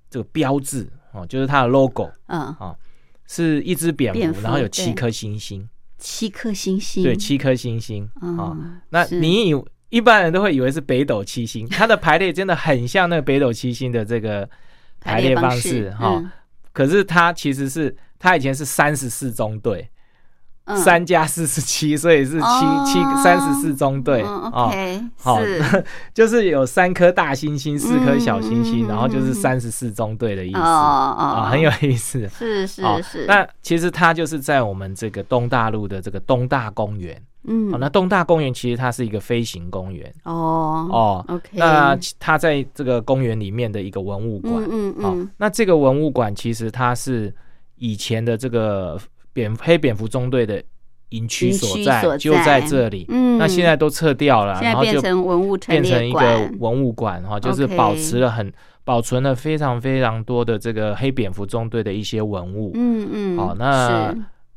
[0.10, 2.76] 这个标志哦，就是它的 logo 嗯，
[3.28, 8.58] 是一只蝙蝠，然后有七颗星星，七颗星星，对，七颗星星啊、
[8.90, 14.50] 那你以一般人都会以为是北斗七星， 它的排列真的很像那个北斗七星的这个
[15.00, 16.32] 排列方式哈、嗯。
[16.74, 19.97] 可是它其实是它以前是三十四中队，嗯
[20.76, 22.84] 三加四十七，所以是七哦。
[22.86, 24.68] 七三十四中队嗯哦。
[24.68, 30.58] ，OK，好是， 就是有三颗大星星，四颗小星星，嗯然后就是嗯三十四中队的意思。
[30.58, 32.28] 哦啊、哦，很有意思。
[32.30, 37.22] 是是哦是，那其实它就是在我们这个东大陆的这个东大公园。
[37.46, 37.74] 嗯。
[37.74, 40.14] 哦，那东大公园其实它是一个飞行公园。
[40.24, 41.26] 哦哦。
[41.30, 47.34] ，OK，那它在这个公园里面的一个文物馆，嗯嗯，那这个文物馆其实它是
[47.78, 49.00] 以前的这个
[49.38, 50.64] 蝙黑蝙蝠中队的
[51.10, 53.06] 营区所在，就在在这里。
[53.10, 58.52] 嗯那现在都撤掉了，然后就变成文物陈列变成一个文物馆哈，就是保持了很
[58.84, 62.72] 保存了非常非常多的这个黑蝙蝠中队的一些文物。
[62.74, 64.12] 嗯嗯，好、那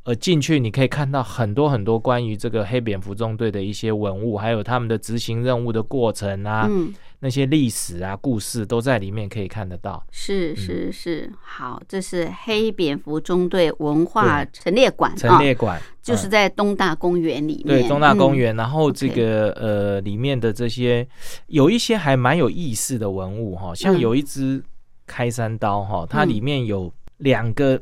[0.05, 6.95] 呃进去你可以看到很多很多关于这个黑蝙蝠中队的一些文物，还有他们的执行任务的过程啊，嗯。
[7.21, 10.03] 那些历史啊故事都在里面可以看得到。
[10.11, 17.67] 是嗯是是，好，这是黑蝙蝠中队文化陈列馆啊，陈列馆、就是嗯在东大公园里面。
[17.67, 21.07] 对东大公嗯园，然后这个呃里面的这些
[21.49, 24.63] 有一些还蛮有意思的文物哈，像嗯有一支
[25.07, 27.81] 开山刀哈，它里面有两个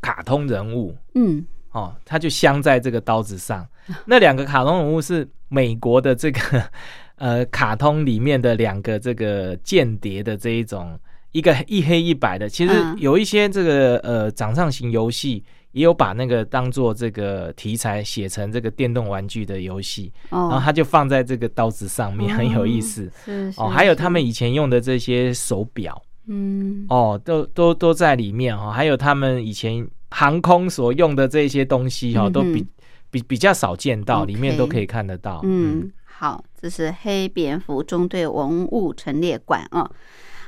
[0.00, 3.66] 卡通人物嗯哦，它就镶在这个刀子上。
[4.06, 6.40] 那两个卡通人物是美国的这个
[7.16, 10.98] 呃卡通里面的两个这个间谍的这一种，
[11.32, 12.48] 一个一黑一白的。
[12.48, 15.42] 其实嗯有一些这个呃掌上型游戏。
[15.74, 23.66] 也有把那个当做这个题材写成这个电动玩具的游戏，哦，然后它就放在这个刀子上面，哦很有意思是是哦。
[23.66, 28.70] 还有他们以前用的这些手表嗯哦，都都都在里面哈、哦。
[28.70, 32.64] 还有他们以前航空所用的这些东西哈、哦，嗯都比
[33.10, 35.40] 比比较少见到，里面都可以看得到。
[35.42, 39.90] 嗯，好，这是黑蝙蝠中队文物陈列馆啊。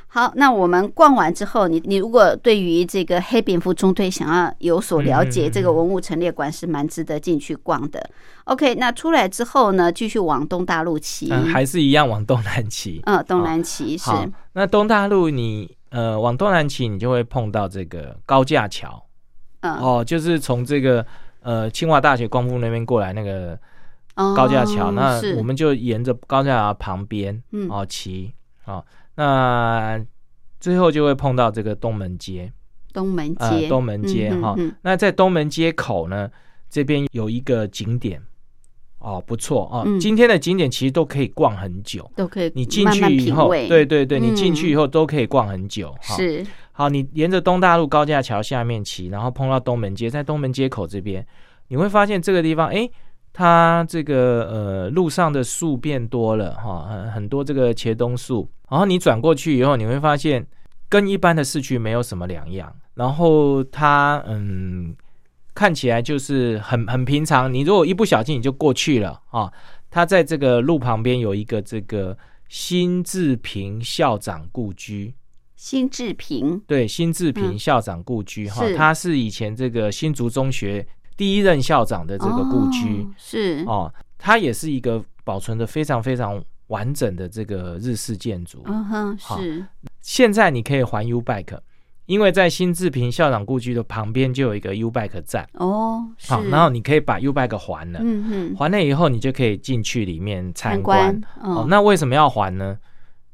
[0.08, 8.08] 好，那我们逛完之后，你你如果对于这个黑蝙蝠中队想要有所了解，这个文物陈列馆是蛮值得进去逛的。
[8.44, 13.02] OK，那出来之后呢，继续往东大陆骑，嗯，还是一样往东南骑。
[13.04, 14.10] 嗯，东南骑是，
[14.52, 19.04] 那东大陆你呃往东南骑，你就会碰到这个高架桥
[19.60, 21.04] 嗯，哦，就是从这个
[21.42, 23.58] 呃清华大学光复那边过来那个哦
[24.16, 27.68] 高架桥，那我们就沿着高架桥旁边嗯。
[27.68, 28.32] 哦骑
[28.64, 30.04] 哦，那
[30.58, 32.52] 最后就会碰到这个东门街，
[32.92, 34.76] 东门街，呃东门街哈、嗯嗯嗯。
[34.82, 36.28] 那在东门街口呢，
[36.68, 38.20] 这边有一个景点
[38.98, 40.00] 哦，不错哦、嗯。
[40.00, 42.10] 今天的景点其实都可以逛很久。
[42.16, 45.94] 都可以你进去以后，对对对，你嗯进去以后都可以逛很久。
[46.00, 46.16] 哈。
[46.16, 46.44] 是。
[46.72, 51.24] 好，你沿着东大路高架桥下面骑，然后碰到东门街，在东门街口这边，
[51.68, 52.90] 你会发现这个地方，哎，
[53.38, 60.46] 它这个呃路上的树变多了哈，很很多这个茄冬树，然后你转过去以后，你会发现
[60.88, 64.96] 跟一般的市区没有什么两样，然后它嗯
[65.52, 69.52] 看起来就是很很平常，你如果一不小心你就过去了啊。
[69.90, 72.16] 它在这个路旁边有一个这个
[72.48, 75.14] 新志平校长故居，
[75.56, 77.58] 新志平，对，新志平嗯。
[77.58, 78.74] 校长故居哈、是。
[78.74, 88.62] 他是以前这个新竹中学第一任校长的这个故居哦是哦，它也是一个保存的非常非常完整的这个日式建筑。
[88.66, 89.64] 嗯哼好是
[90.02, 91.58] 现在你可以还 U Bike，
[92.06, 101.20] 因为在新志平校长故居的旁边就有一个 U Bike 站，哦是，好，然后你可以把 U Bike 还了，嗯哼还了以后你就可以进去里面参参观。
[101.40, 102.78] 观哦，那为什么要还呢？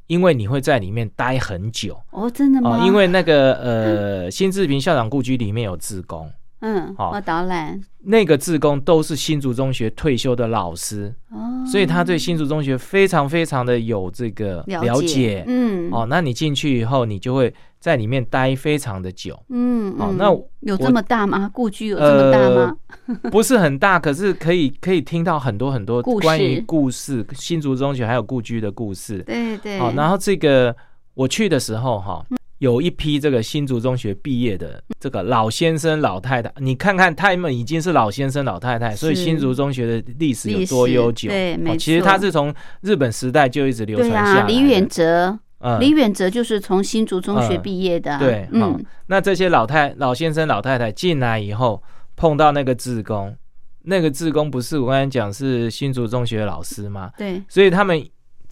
[0.07, 1.99] 因为你会在里面待很久。
[2.11, 2.81] 哦真的吗？
[2.83, 6.31] 哦，因为那个呃，新志平校长故居里面有自工，
[6.63, 15.45] 嗯好哦导览那个志工都是新竹中学退休的老师，哦，所以他对新竹中学非常非常的有这个了解。
[15.47, 19.41] 嗯哦，那你进去以后，你就会在里面待非常的久。
[19.51, 21.49] 嗯嗯哦那有这么大吗？
[21.53, 22.77] 故居有这么大吗？
[23.31, 29.19] 不是很大，可是可以可以听到很多很多关于故事，新竹中学还有故居的故事。
[29.23, 30.75] 对对，好，然后这个
[31.15, 32.25] 我去的时候哈，
[32.63, 41.29] 有一批这个新竹中学毕业的这个老先生老太太，你看看他们已经是老先生老太太，所以新竹中学的历史有多悠久？
[41.29, 44.41] 对没哦其实错它是从日本时代就一直流传下来的。
[44.43, 51.83] 啊，李远哲，嗯李远哲就是从新竹中学嗯毕业的啊，对，好嗯，那这些老太老先生老太太进来以后，
[52.15, 53.37] 碰到那个志工，
[53.83, 57.11] 那个志工不是我刚才讲是新竹中学的老师吗？
[57.19, 58.01] 对，所以他们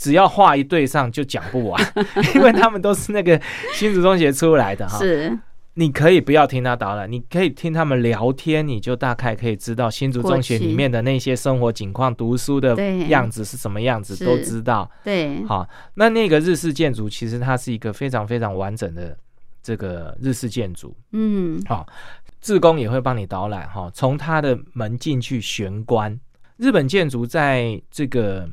[0.01, 1.93] 只要话一对上就讲不完，
[2.35, 3.39] 因为他们都是那个
[3.75, 4.99] 新竹中学出来的哈。
[4.99, 5.39] 是
[5.75, 12.75] 你可以不要听他导览，你可以听他们聊天，你就大概可以知道新竹中学里面的那些生活景况、读书的
[13.09, 14.91] 样子是什么样子，都知道。
[15.05, 19.15] 对，好，那那个日式建筑其实它是一个非常非常完整的
[19.63, 20.97] 这个日式建筑。
[21.13, 21.87] 嗯好，
[22.41, 26.19] 志工也会帮你导览哈，从它的门进去玄关。
[26.57, 28.47] 日本建筑在这个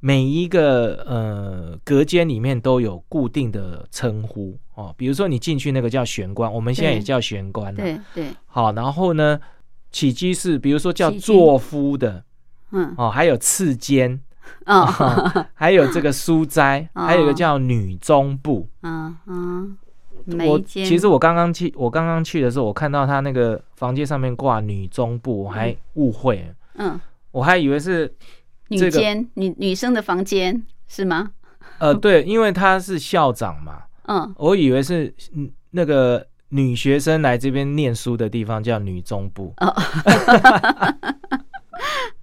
[0.00, 7.82] 每一个呃隔间里面都有固定的称呼哦，比如说你进去那个叫玄关，我们现在也叫玄关了。
[7.82, 9.38] 对对，好，然后呢，
[9.92, 11.26] 起居室，比如说叫起居。
[11.26, 12.24] 作夫的
[12.70, 12.94] 嗯。
[12.96, 14.18] 哦，还有次间，
[14.64, 14.86] 哦。
[15.52, 17.04] 还有这个书斋，哦。
[17.04, 18.66] 还有一个叫女中部。
[18.82, 19.76] 嗯嗯，
[20.46, 27.00] 我其实我刚刚去，我刚刚去的时候，我看到他那个房间上面挂女中部，我还误会了，嗯。
[27.32, 28.12] 我还以为是
[28.70, 31.30] 女这个间女女生的房间是吗？
[31.78, 34.34] 呃， 对，因为他是校长嘛，嗯。
[34.38, 39.54] 我以为是嗯那个女学生来这边念书的地方叫女中部，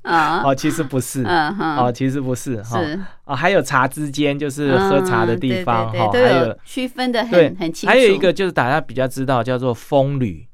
[0.02, 3.00] 啊 哦，其实不是，嗯哼哦，其实不是哈，是。
[3.26, 7.94] 哦，还有茶之间就是喝茶的地方哈，还有区分的很很清楚。
[7.94, 10.47] 还有一个就是大家比较知道叫做风吕，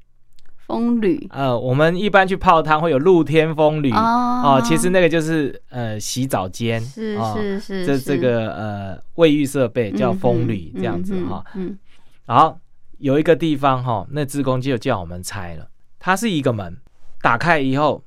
[0.66, 1.26] 风吕。
[1.30, 3.90] 呃，我们一般去泡汤会有露天风吕。
[3.92, 3.98] 哦。
[4.44, 8.04] 哦，其实那个就是呃洗澡间，是哦是是，这是。
[8.04, 11.44] 这个呃卫浴设备叫风吕嗯这样子哈。
[11.54, 11.78] 嗯。
[12.26, 12.58] 然后
[12.98, 16.76] 有一个地方哈，那志工就叫我们拆了，它是一个门，
[17.20, 18.02] 打开以后，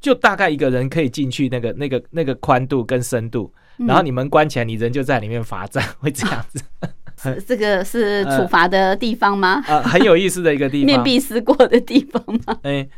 [0.00, 3.86] 就大概一个人可以进去那个那个那个宽度跟深度，嗯。
[3.86, 6.90] 然后你门关起来，你人就在里面罚站，会这样子，嗯
[7.46, 9.62] 这个是处罚的地方吗？
[9.66, 11.02] 呃，很有意思的一个地方面。
[11.02, 12.58] 壁思过的地方吗？
[12.62, 12.88] 哎，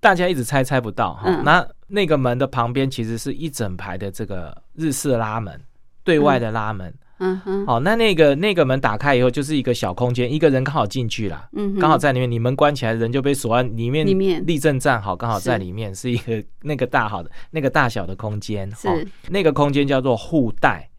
[0.00, 1.22] 大家一直猜猜不到哈。
[1.26, 5.60] 嗯那那个门的旁边其实是一整排的这个日式拉门，
[6.02, 6.92] 对外的拉门。
[7.18, 11.48] 嗯哼，好，那那个那个门打开以后，就是一个小空间，一个人刚好进去了。
[11.52, 14.04] 嗯，刚好在里面，你门关起来，人就被锁在里面。
[14.04, 18.70] 里面立正站好，刚好在是里面，是一个那个大好的那个大小的空间。
[18.72, 20.90] 是哦那个空间叫做户袋，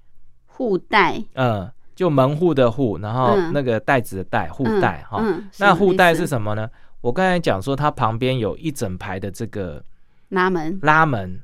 [0.47, 3.51] 户袋嗯，就门户的户，然后嗯。
[3.51, 5.17] 那个袋子的袋，户袋哈。
[5.21, 6.25] 嗯，那户袋是。
[6.27, 6.69] 什么呢？
[7.01, 9.81] 我刚才讲说，它旁边有一整排的这个
[10.29, 10.77] 拉门？
[10.81, 11.39] 拉门，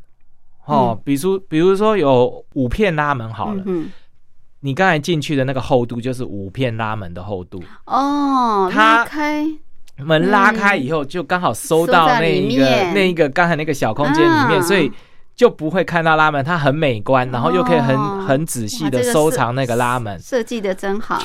[0.66, 3.90] 哦，比如比如说有五片拉门好了，嗯
[4.60, 9.48] 你刚才进去的那个厚度就是五片拉门的厚度，哦，它拉开。
[9.98, 14.62] 门拉开以后就刚好收到那一个那一个刚才那个小空间里面，啊。
[14.62, 14.92] 所以
[15.36, 21.22] 就不会看到拉门，它很美观，然后又可以很哦很仔细的收藏那个拉门，设计的真好。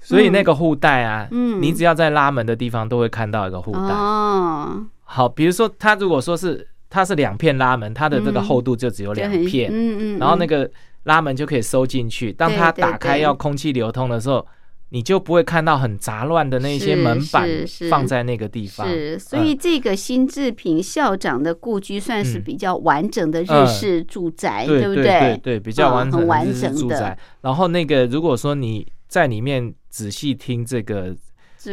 [0.00, 3.94] 所以那个护带啊，嗯你只要在拉门的地方都会看到一个护带。
[3.94, 10.68] 哦，好，比如说它如果说是它是两片拉门，它的这个嗯厚度就只有两片，嗯嗯，嗯然后那个
[11.04, 12.32] 拉门就可以收进去。
[12.32, 14.44] 当它打开要空气流通的时候，
[14.92, 17.48] 你就不会看到很杂乱的那些门板
[17.88, 18.86] 放在那个地方。
[18.86, 22.42] 是，所以这个新志平校长的故居算是嗯。
[22.44, 23.66] 比较完整的日嗯。
[23.66, 25.40] 式住宅，对不对对？
[25.42, 26.78] 对，比较嗯完整的很完日式整的。
[26.78, 27.18] 住宅。
[27.40, 31.16] 然后那个如果说你在里面仔细听这个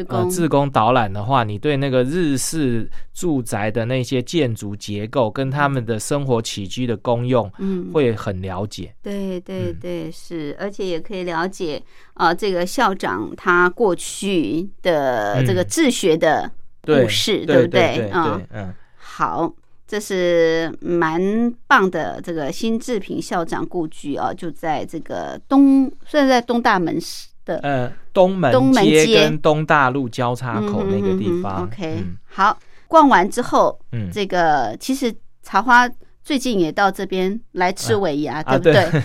[0.08, 8.94] 呃志工导览的话，你对那个日式住宅的那些建筑结构跟他们的生活起居的功用，嗯，会很了解。
[9.02, 9.80] 对对嗯。
[9.82, 11.82] 对，是，而且也可以了解
[12.14, 17.96] 啊、这个校长他过去的这个嗯治学的对故事，对不对？
[17.96, 19.52] 对啊、嗯，好，
[19.88, 31.64] 这是蛮棒的这个新志平校长故居啊，就在这个东，虽然在东大门市的呃，东门东门街街跟东大路交叉口那个地方。
[31.64, 35.90] OK，、嗯好，逛完之后，嗯，这个其实茶花
[36.24, 39.02] 最近也到这边来吃尾牙，啊对不对？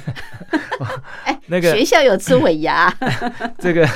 [1.24, 2.92] 哎，那个学校有吃尾牙
[3.58, 3.88] 这个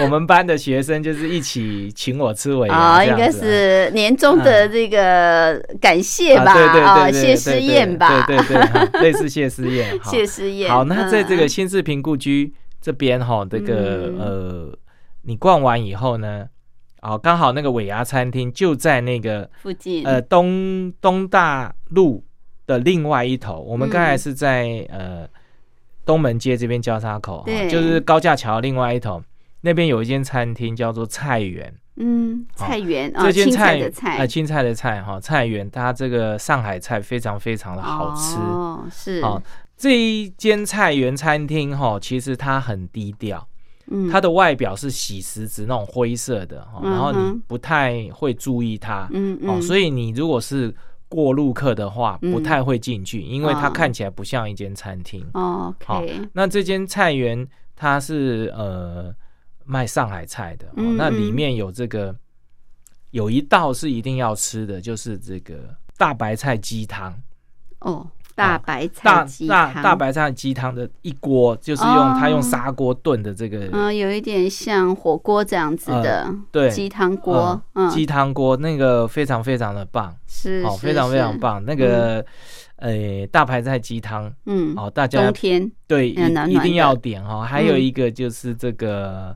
[0.00, 8.46] 我们班的学生就是一起请我吃尾牙，啊，应该是年终的这个感谢吧，啊，对对啊，对对，谢师宴吧，对对
[8.90, 9.96] 对，类似谢师宴。
[10.04, 10.70] 谢师宴。
[10.70, 12.52] 好，那在这个嗯新市平故居
[12.86, 14.78] 这边哈，这个嗯呃，
[15.22, 16.48] 你逛完以后呢，
[17.02, 22.24] 哦，刚好那个尾牙餐厅就在那个附近，呃东东大路
[22.64, 23.60] 的另外一头。
[23.60, 25.28] 我们刚才嗯是在呃
[26.04, 29.20] 东门街这边交叉口，就是高架桥另外一头。
[29.62, 38.36] 那边有一间餐厅叫做菜园，嗯，菜园啊，这间青菜菜的菜呃，青菜的菜哈，菜园它这个上海菜非常非常的好吃。
[38.36, 39.42] 哦，是，好
[39.76, 43.46] 这一间菜园餐厅哈，其实它很低调，
[43.88, 50.74] 嗯，它的外表是洗石子那种灰色的哈，嗯然后你不太会注意它，嗯嗯，哦，所以你如果是
[51.08, 52.32] 过路客的话，嗯。
[52.32, 55.24] 不太会进去，因为它哦看起来不像一间餐厅。
[55.34, 56.02] 哦好
[56.32, 57.46] 那这间菜园
[57.76, 59.14] 它是呃
[59.64, 62.16] 卖上海菜的，那里嗯面有这个
[63.10, 67.14] 有一道是一定要吃的，就是这个大白菜鸡汤。
[67.80, 68.06] 哦，
[68.36, 69.74] 大白菜大鸡汤。
[69.74, 81.64] 大大白菜鸡汤的一锅，就是用、哦它用砂锅炖的这个、嗯，有一点像火锅这样子的呃对鸡汤锅，嗯，鸡汤锅，那个非常非常的棒，哦，是哦非常非常，棒。
[81.64, 82.24] 那个、
[82.76, 87.40] 呃大白菜鸡汤嗯，哦，大家冬天对一嗯暖暖一定要点哦。
[87.40, 87.80] 还有嗯。
[87.80, 89.34] 一个就是这个、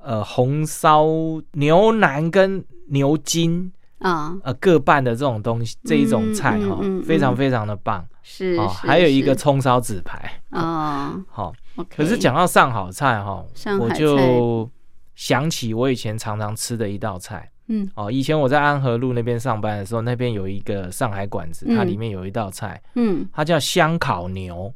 [0.00, 1.04] 呃红烧
[1.52, 3.72] 牛腩跟牛筋
[4.02, 8.68] 啊，呃各半的这种东西，这一种菜哈、嗯嗯嗯非常非常的棒是哦。
[8.68, 11.52] 是还有一个葱烧纸排，哦好、
[11.88, 13.44] 可是讲到上好菜哈、
[13.80, 14.68] 我就
[15.14, 17.88] 想起我以前常常吃的一道菜嗯。
[17.94, 18.10] 哦。
[18.10, 21.86] 以前我在安和路那边上班的时候，那边有一个上海馆子，它嗯。
[21.86, 24.72] 里面有一道菜，嗯，它叫香烤牛，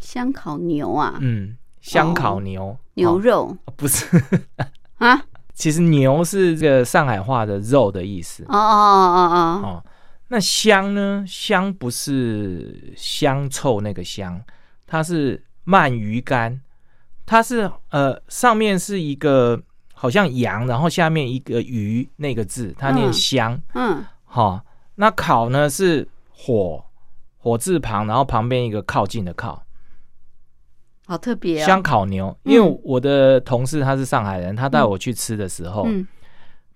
[0.00, 4.06] 香烤牛啊，嗯，香烤牛，哦牛肉不是，
[4.98, 5.22] 啊，
[5.58, 9.84] 其实牛是这个上海话的肉的意思哦哦哦哦哦。
[10.28, 11.24] 那香呢？
[11.26, 14.40] 香不是香臭那个香，
[14.86, 16.60] 它是鳗鱼干，
[17.26, 19.60] 它是呃上面是一个
[19.94, 23.60] 好像羊，然后下面一个鱼那个字，它念嗯香。
[23.74, 24.60] 嗯好、
[24.94, 26.84] 那烤呢是火
[27.38, 29.60] 火字旁，然后旁边一个靠近的靠。
[31.08, 36.06] 好特别香哦，烤牛，嗯因为我的同事他是上海人，他带我去吃的时候，嗯。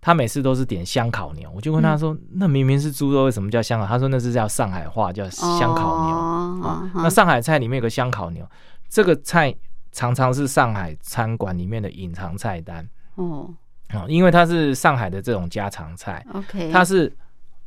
[0.05, 6.17] 他每次都是点香烤牛，我就问他说：“那明明是猪肉，为什么叫香烤？”他说：“那是叫上海话，叫香烤牛。
[6.17, 8.45] 哦啊哦那上海菜里面有个香烤牛，
[8.89, 9.55] 这个菜
[9.93, 12.85] 常常是上海餐馆里面的隐藏菜单。
[13.15, 13.49] 哦。
[13.91, 17.15] 啊，因为它是上海的这种家常菜，，OK，它是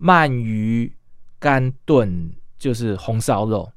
[0.01, 0.93] 鳗鱼
[1.39, 3.72] 干炖，就是红烧肉，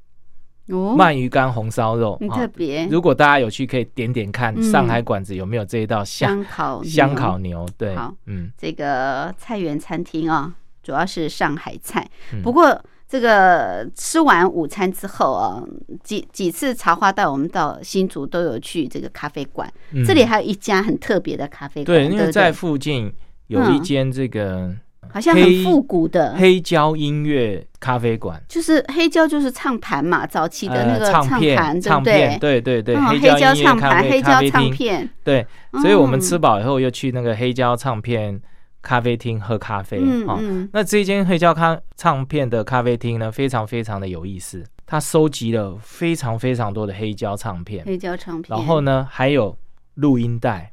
[0.69, 0.95] 哦。
[0.97, 4.63] 鳗鱼干红烧肉很啊特别，如果大家有去，可以点点看嗯。
[4.63, 6.89] 上海馆子有没有这一道香香烤牛。
[6.89, 7.67] 香烤牛。
[7.77, 12.09] 对好，嗯，这个菜园餐厅啊，主要是上海菜。
[12.33, 12.41] 嗯。
[12.41, 15.63] 不过这个吃完午餐之后啊，
[16.03, 20.05] 几几次茶花带我们到新竹都有去这个咖啡馆，嗯。
[20.05, 23.11] 这里还有一家很特别的咖啡馆，对，因为在附近
[23.47, 24.71] 有一嗯间这个
[25.11, 26.35] 好像很复古的。
[26.35, 32.61] 黑胶音乐咖啡馆，就是黑胶，就是唱盘嘛，早期的那个呃、唱盘，片，对不唱片，对？
[32.61, 35.45] 对对黑黑胶唱盘、黑胶唱片，对，
[35.81, 38.39] 所以我们嗯吃饱以后又去那个黑胶唱片
[38.81, 48.57] 咖啡厅喝咖啡嗯那这间黑胶咖唱片的咖啡厅呢，非常非常的有意思，它收集了非常非常多的黑胶唱片，黑胶唱片。
[48.57, 49.57] 然后呢还有
[49.95, 50.71] 录音带，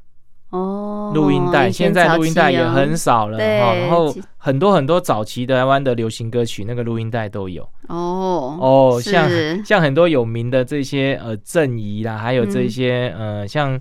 [0.49, 7.63] 哦，录音带，现在录音带也很少了对哈，然后很多很多早期台湾的流行歌曲那个录音带都有。
[7.87, 9.29] 哦哦，像
[9.65, 12.69] 像很多有名的这些呃郑怡啦，还有这嗯。
[12.69, 13.79] 些呃像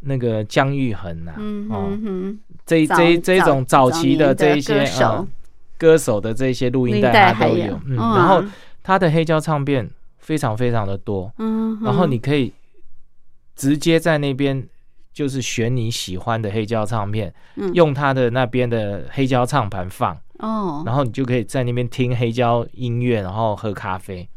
[0.00, 1.90] 那个姜育恒呐，嗯哦
[2.66, 5.06] 这早这这种早早期的这一些歌手。
[5.06, 5.28] 呃
[5.78, 8.42] 歌手的这些录音带带还有它都有，嗯，哇然后
[8.82, 9.88] 他的黑胶唱片
[10.18, 12.52] 非常非常的多，嗯，然后你可以
[13.54, 14.66] 直接在那边
[15.18, 24.28] 就是选你喜欢的黑胶唱片，嗯用他的那边的黑胶唱盘放，哦，然后你就可以在那边听黑胶音乐，然后喝咖啡。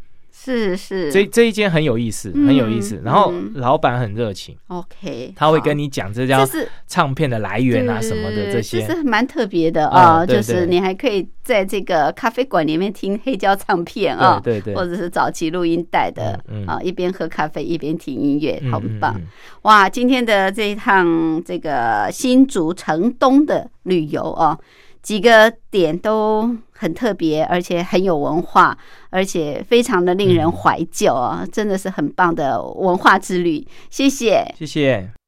[0.43, 2.99] 是是这这一间很有意思，嗯很有意思。
[3.05, 6.47] 然后嗯老板很热情，OK，他会跟你讲这张
[6.87, 8.85] 唱片的来源啊什么的对这些。
[8.87, 19.21] 这是蛮特别的啊就是你还可以在这个咖啡馆里面听黑胶唱片啊，对对对或者是早期录音带的嗯嗯啊，一边喝咖啡一边听音乐，嗯好棒
[19.63, 19.87] 哇！
[19.87, 24.57] 今天的这一趟这个新竹城东的旅游哦，
[25.01, 28.77] 几个点都很特别，而且很有文化，
[29.09, 33.65] 而且非常的令人嗯怀旧啊，真的是很棒的文化之旅。
[33.89, 34.45] 谢谢。
[34.57, 35.20] 谢谢。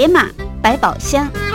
[0.00, 0.26] 野马
[0.62, 1.49] 百宝箱。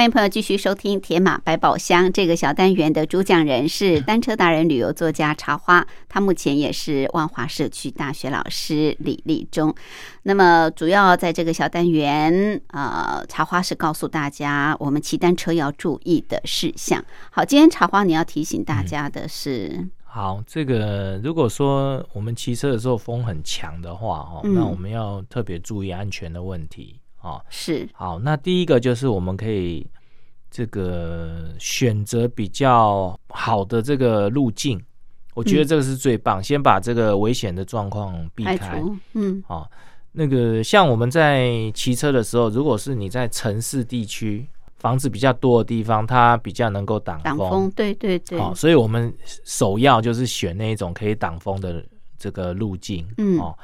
[0.00, 9.74] 欢迎朋友继续收听《铁马百宝箱》这个小单元的主讲人是单车达人、旅游作家茶花，他目前也是万华社区大学老师李立忠。
[10.22, 17.04] 那么，主要在这个小单元，呃，茶花是告诉大家我们骑单车要注意的事项。
[17.30, 27.40] 好，今天茶花你要提醒大家的是，好，这个如果说我们骑车的时候风很强的话，哦，嗯那我们要特别注意安全的问题哦。
[27.48, 29.86] 是好，那第一个就是我们可以
[30.50, 34.80] 这个选择比较好的这个路径，
[35.34, 38.80] 我觉得嗯这个是最棒，先把这个危险的状况避开。
[38.80, 39.68] 除，嗯哦，
[40.12, 44.44] 那个像我们在骑车的时候，如果是你在城市地区，
[44.78, 49.14] 房子比较多的地方，它比较能够挡挡风，对对对，哦，所以我们
[49.44, 51.84] 首要就是选那一种可以挡风的
[52.18, 53.06] 这个路径。
[53.18, 53.56] 嗯哦，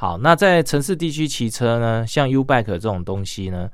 [0.00, 3.68] 好，那在城市地区骑车呢，像 U bike 这种东西呢，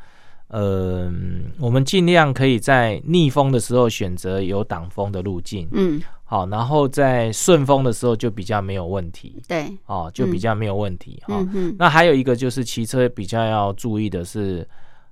[0.49, 1.13] 呃，
[1.59, 5.69] 我们尽量可以在逆风的时候选择有挡风的路径。
[5.73, 9.43] 嗯，好，然后在顺风的时候就比较没有问题。
[9.47, 14.67] 对，哦，就比较没有问题哈、嗯嗯，那还有一个就是骑车比较要注意的是，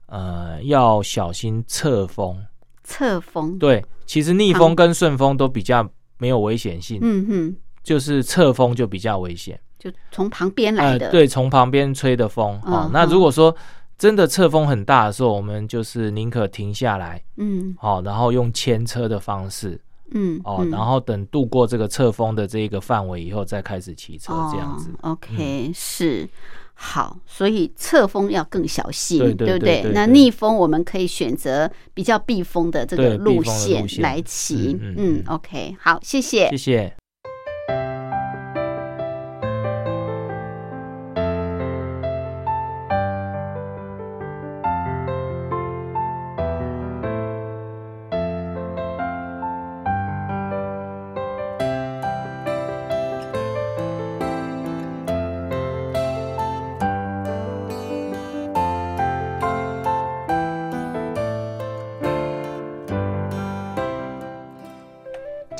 [0.06, 2.42] 呃，要小心侧风。
[2.84, 5.86] 侧风，对，其实逆风跟顺风都比较
[6.16, 9.60] 没有危险性，嗯哼，就是侧风就比较危险。
[9.82, 12.54] 就从旁边来呃，的，，对，从旁边吹的风。
[12.64, 13.54] 哦嗯，那嗯如果说
[13.98, 19.80] 真的侧风很大的时候，我们就是宁可停下来，嗯好、然后用牵车的方式，
[20.12, 24.90] 嗯，哦，嗯然后等度过这个侧风的这一个范围以后，再开始骑车，这样子。
[25.00, 26.28] OK，、是
[26.74, 34.78] 好，所以侧风要更小心，对对不对那逆风我们可以选择比较避风的这个路线来骑。
[34.80, 36.48] 嗯嗯嗯嗯 o k 好，谢谢。
[36.50, 37.01] 谢谢。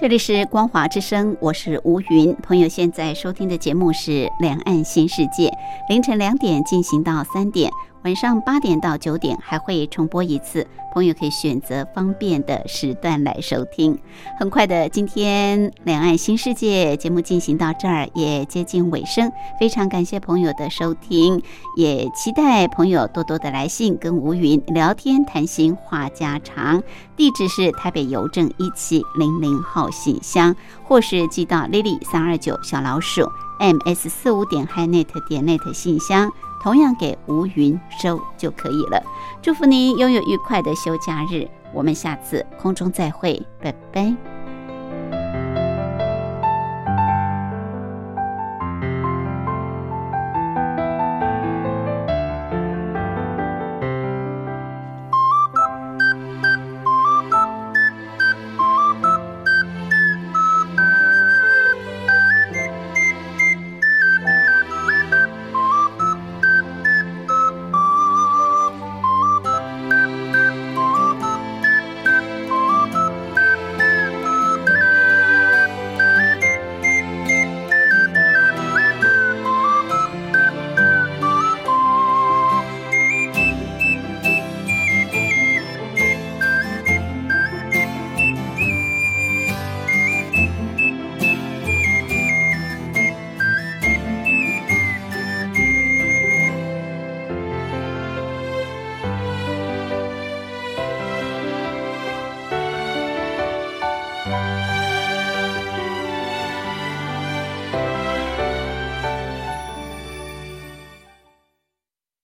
[0.03, 2.35] 这里是光华之声，我是吴云。
[2.43, 5.47] 朋友现在收听的节目是《两岸新世界》，
[5.89, 7.71] 凌晨两点进行到三点，
[8.03, 10.67] 晚上八点到九点还会重播一次。
[10.93, 13.97] 朋友可以选择方便的时段来收听。
[14.39, 21.41] 很快的，今天《两岸新世界》节目进行到这儿也接近尾声，非常感谢朋友的收听，
[21.79, 26.83] 也期待朋友多多的来信跟吴云聊天谈心话家常。
[27.17, 36.31] 地址是台北邮政一七零零号信箱，或是寄到 lily 三二九小老鼠 ms 四五点 hinet 点 net 信箱，
[36.63, 39.03] 同样给吴云收就可以了。
[39.41, 44.42] 祝福您拥有愉快的休假日，我们下次空中再会，拜拜。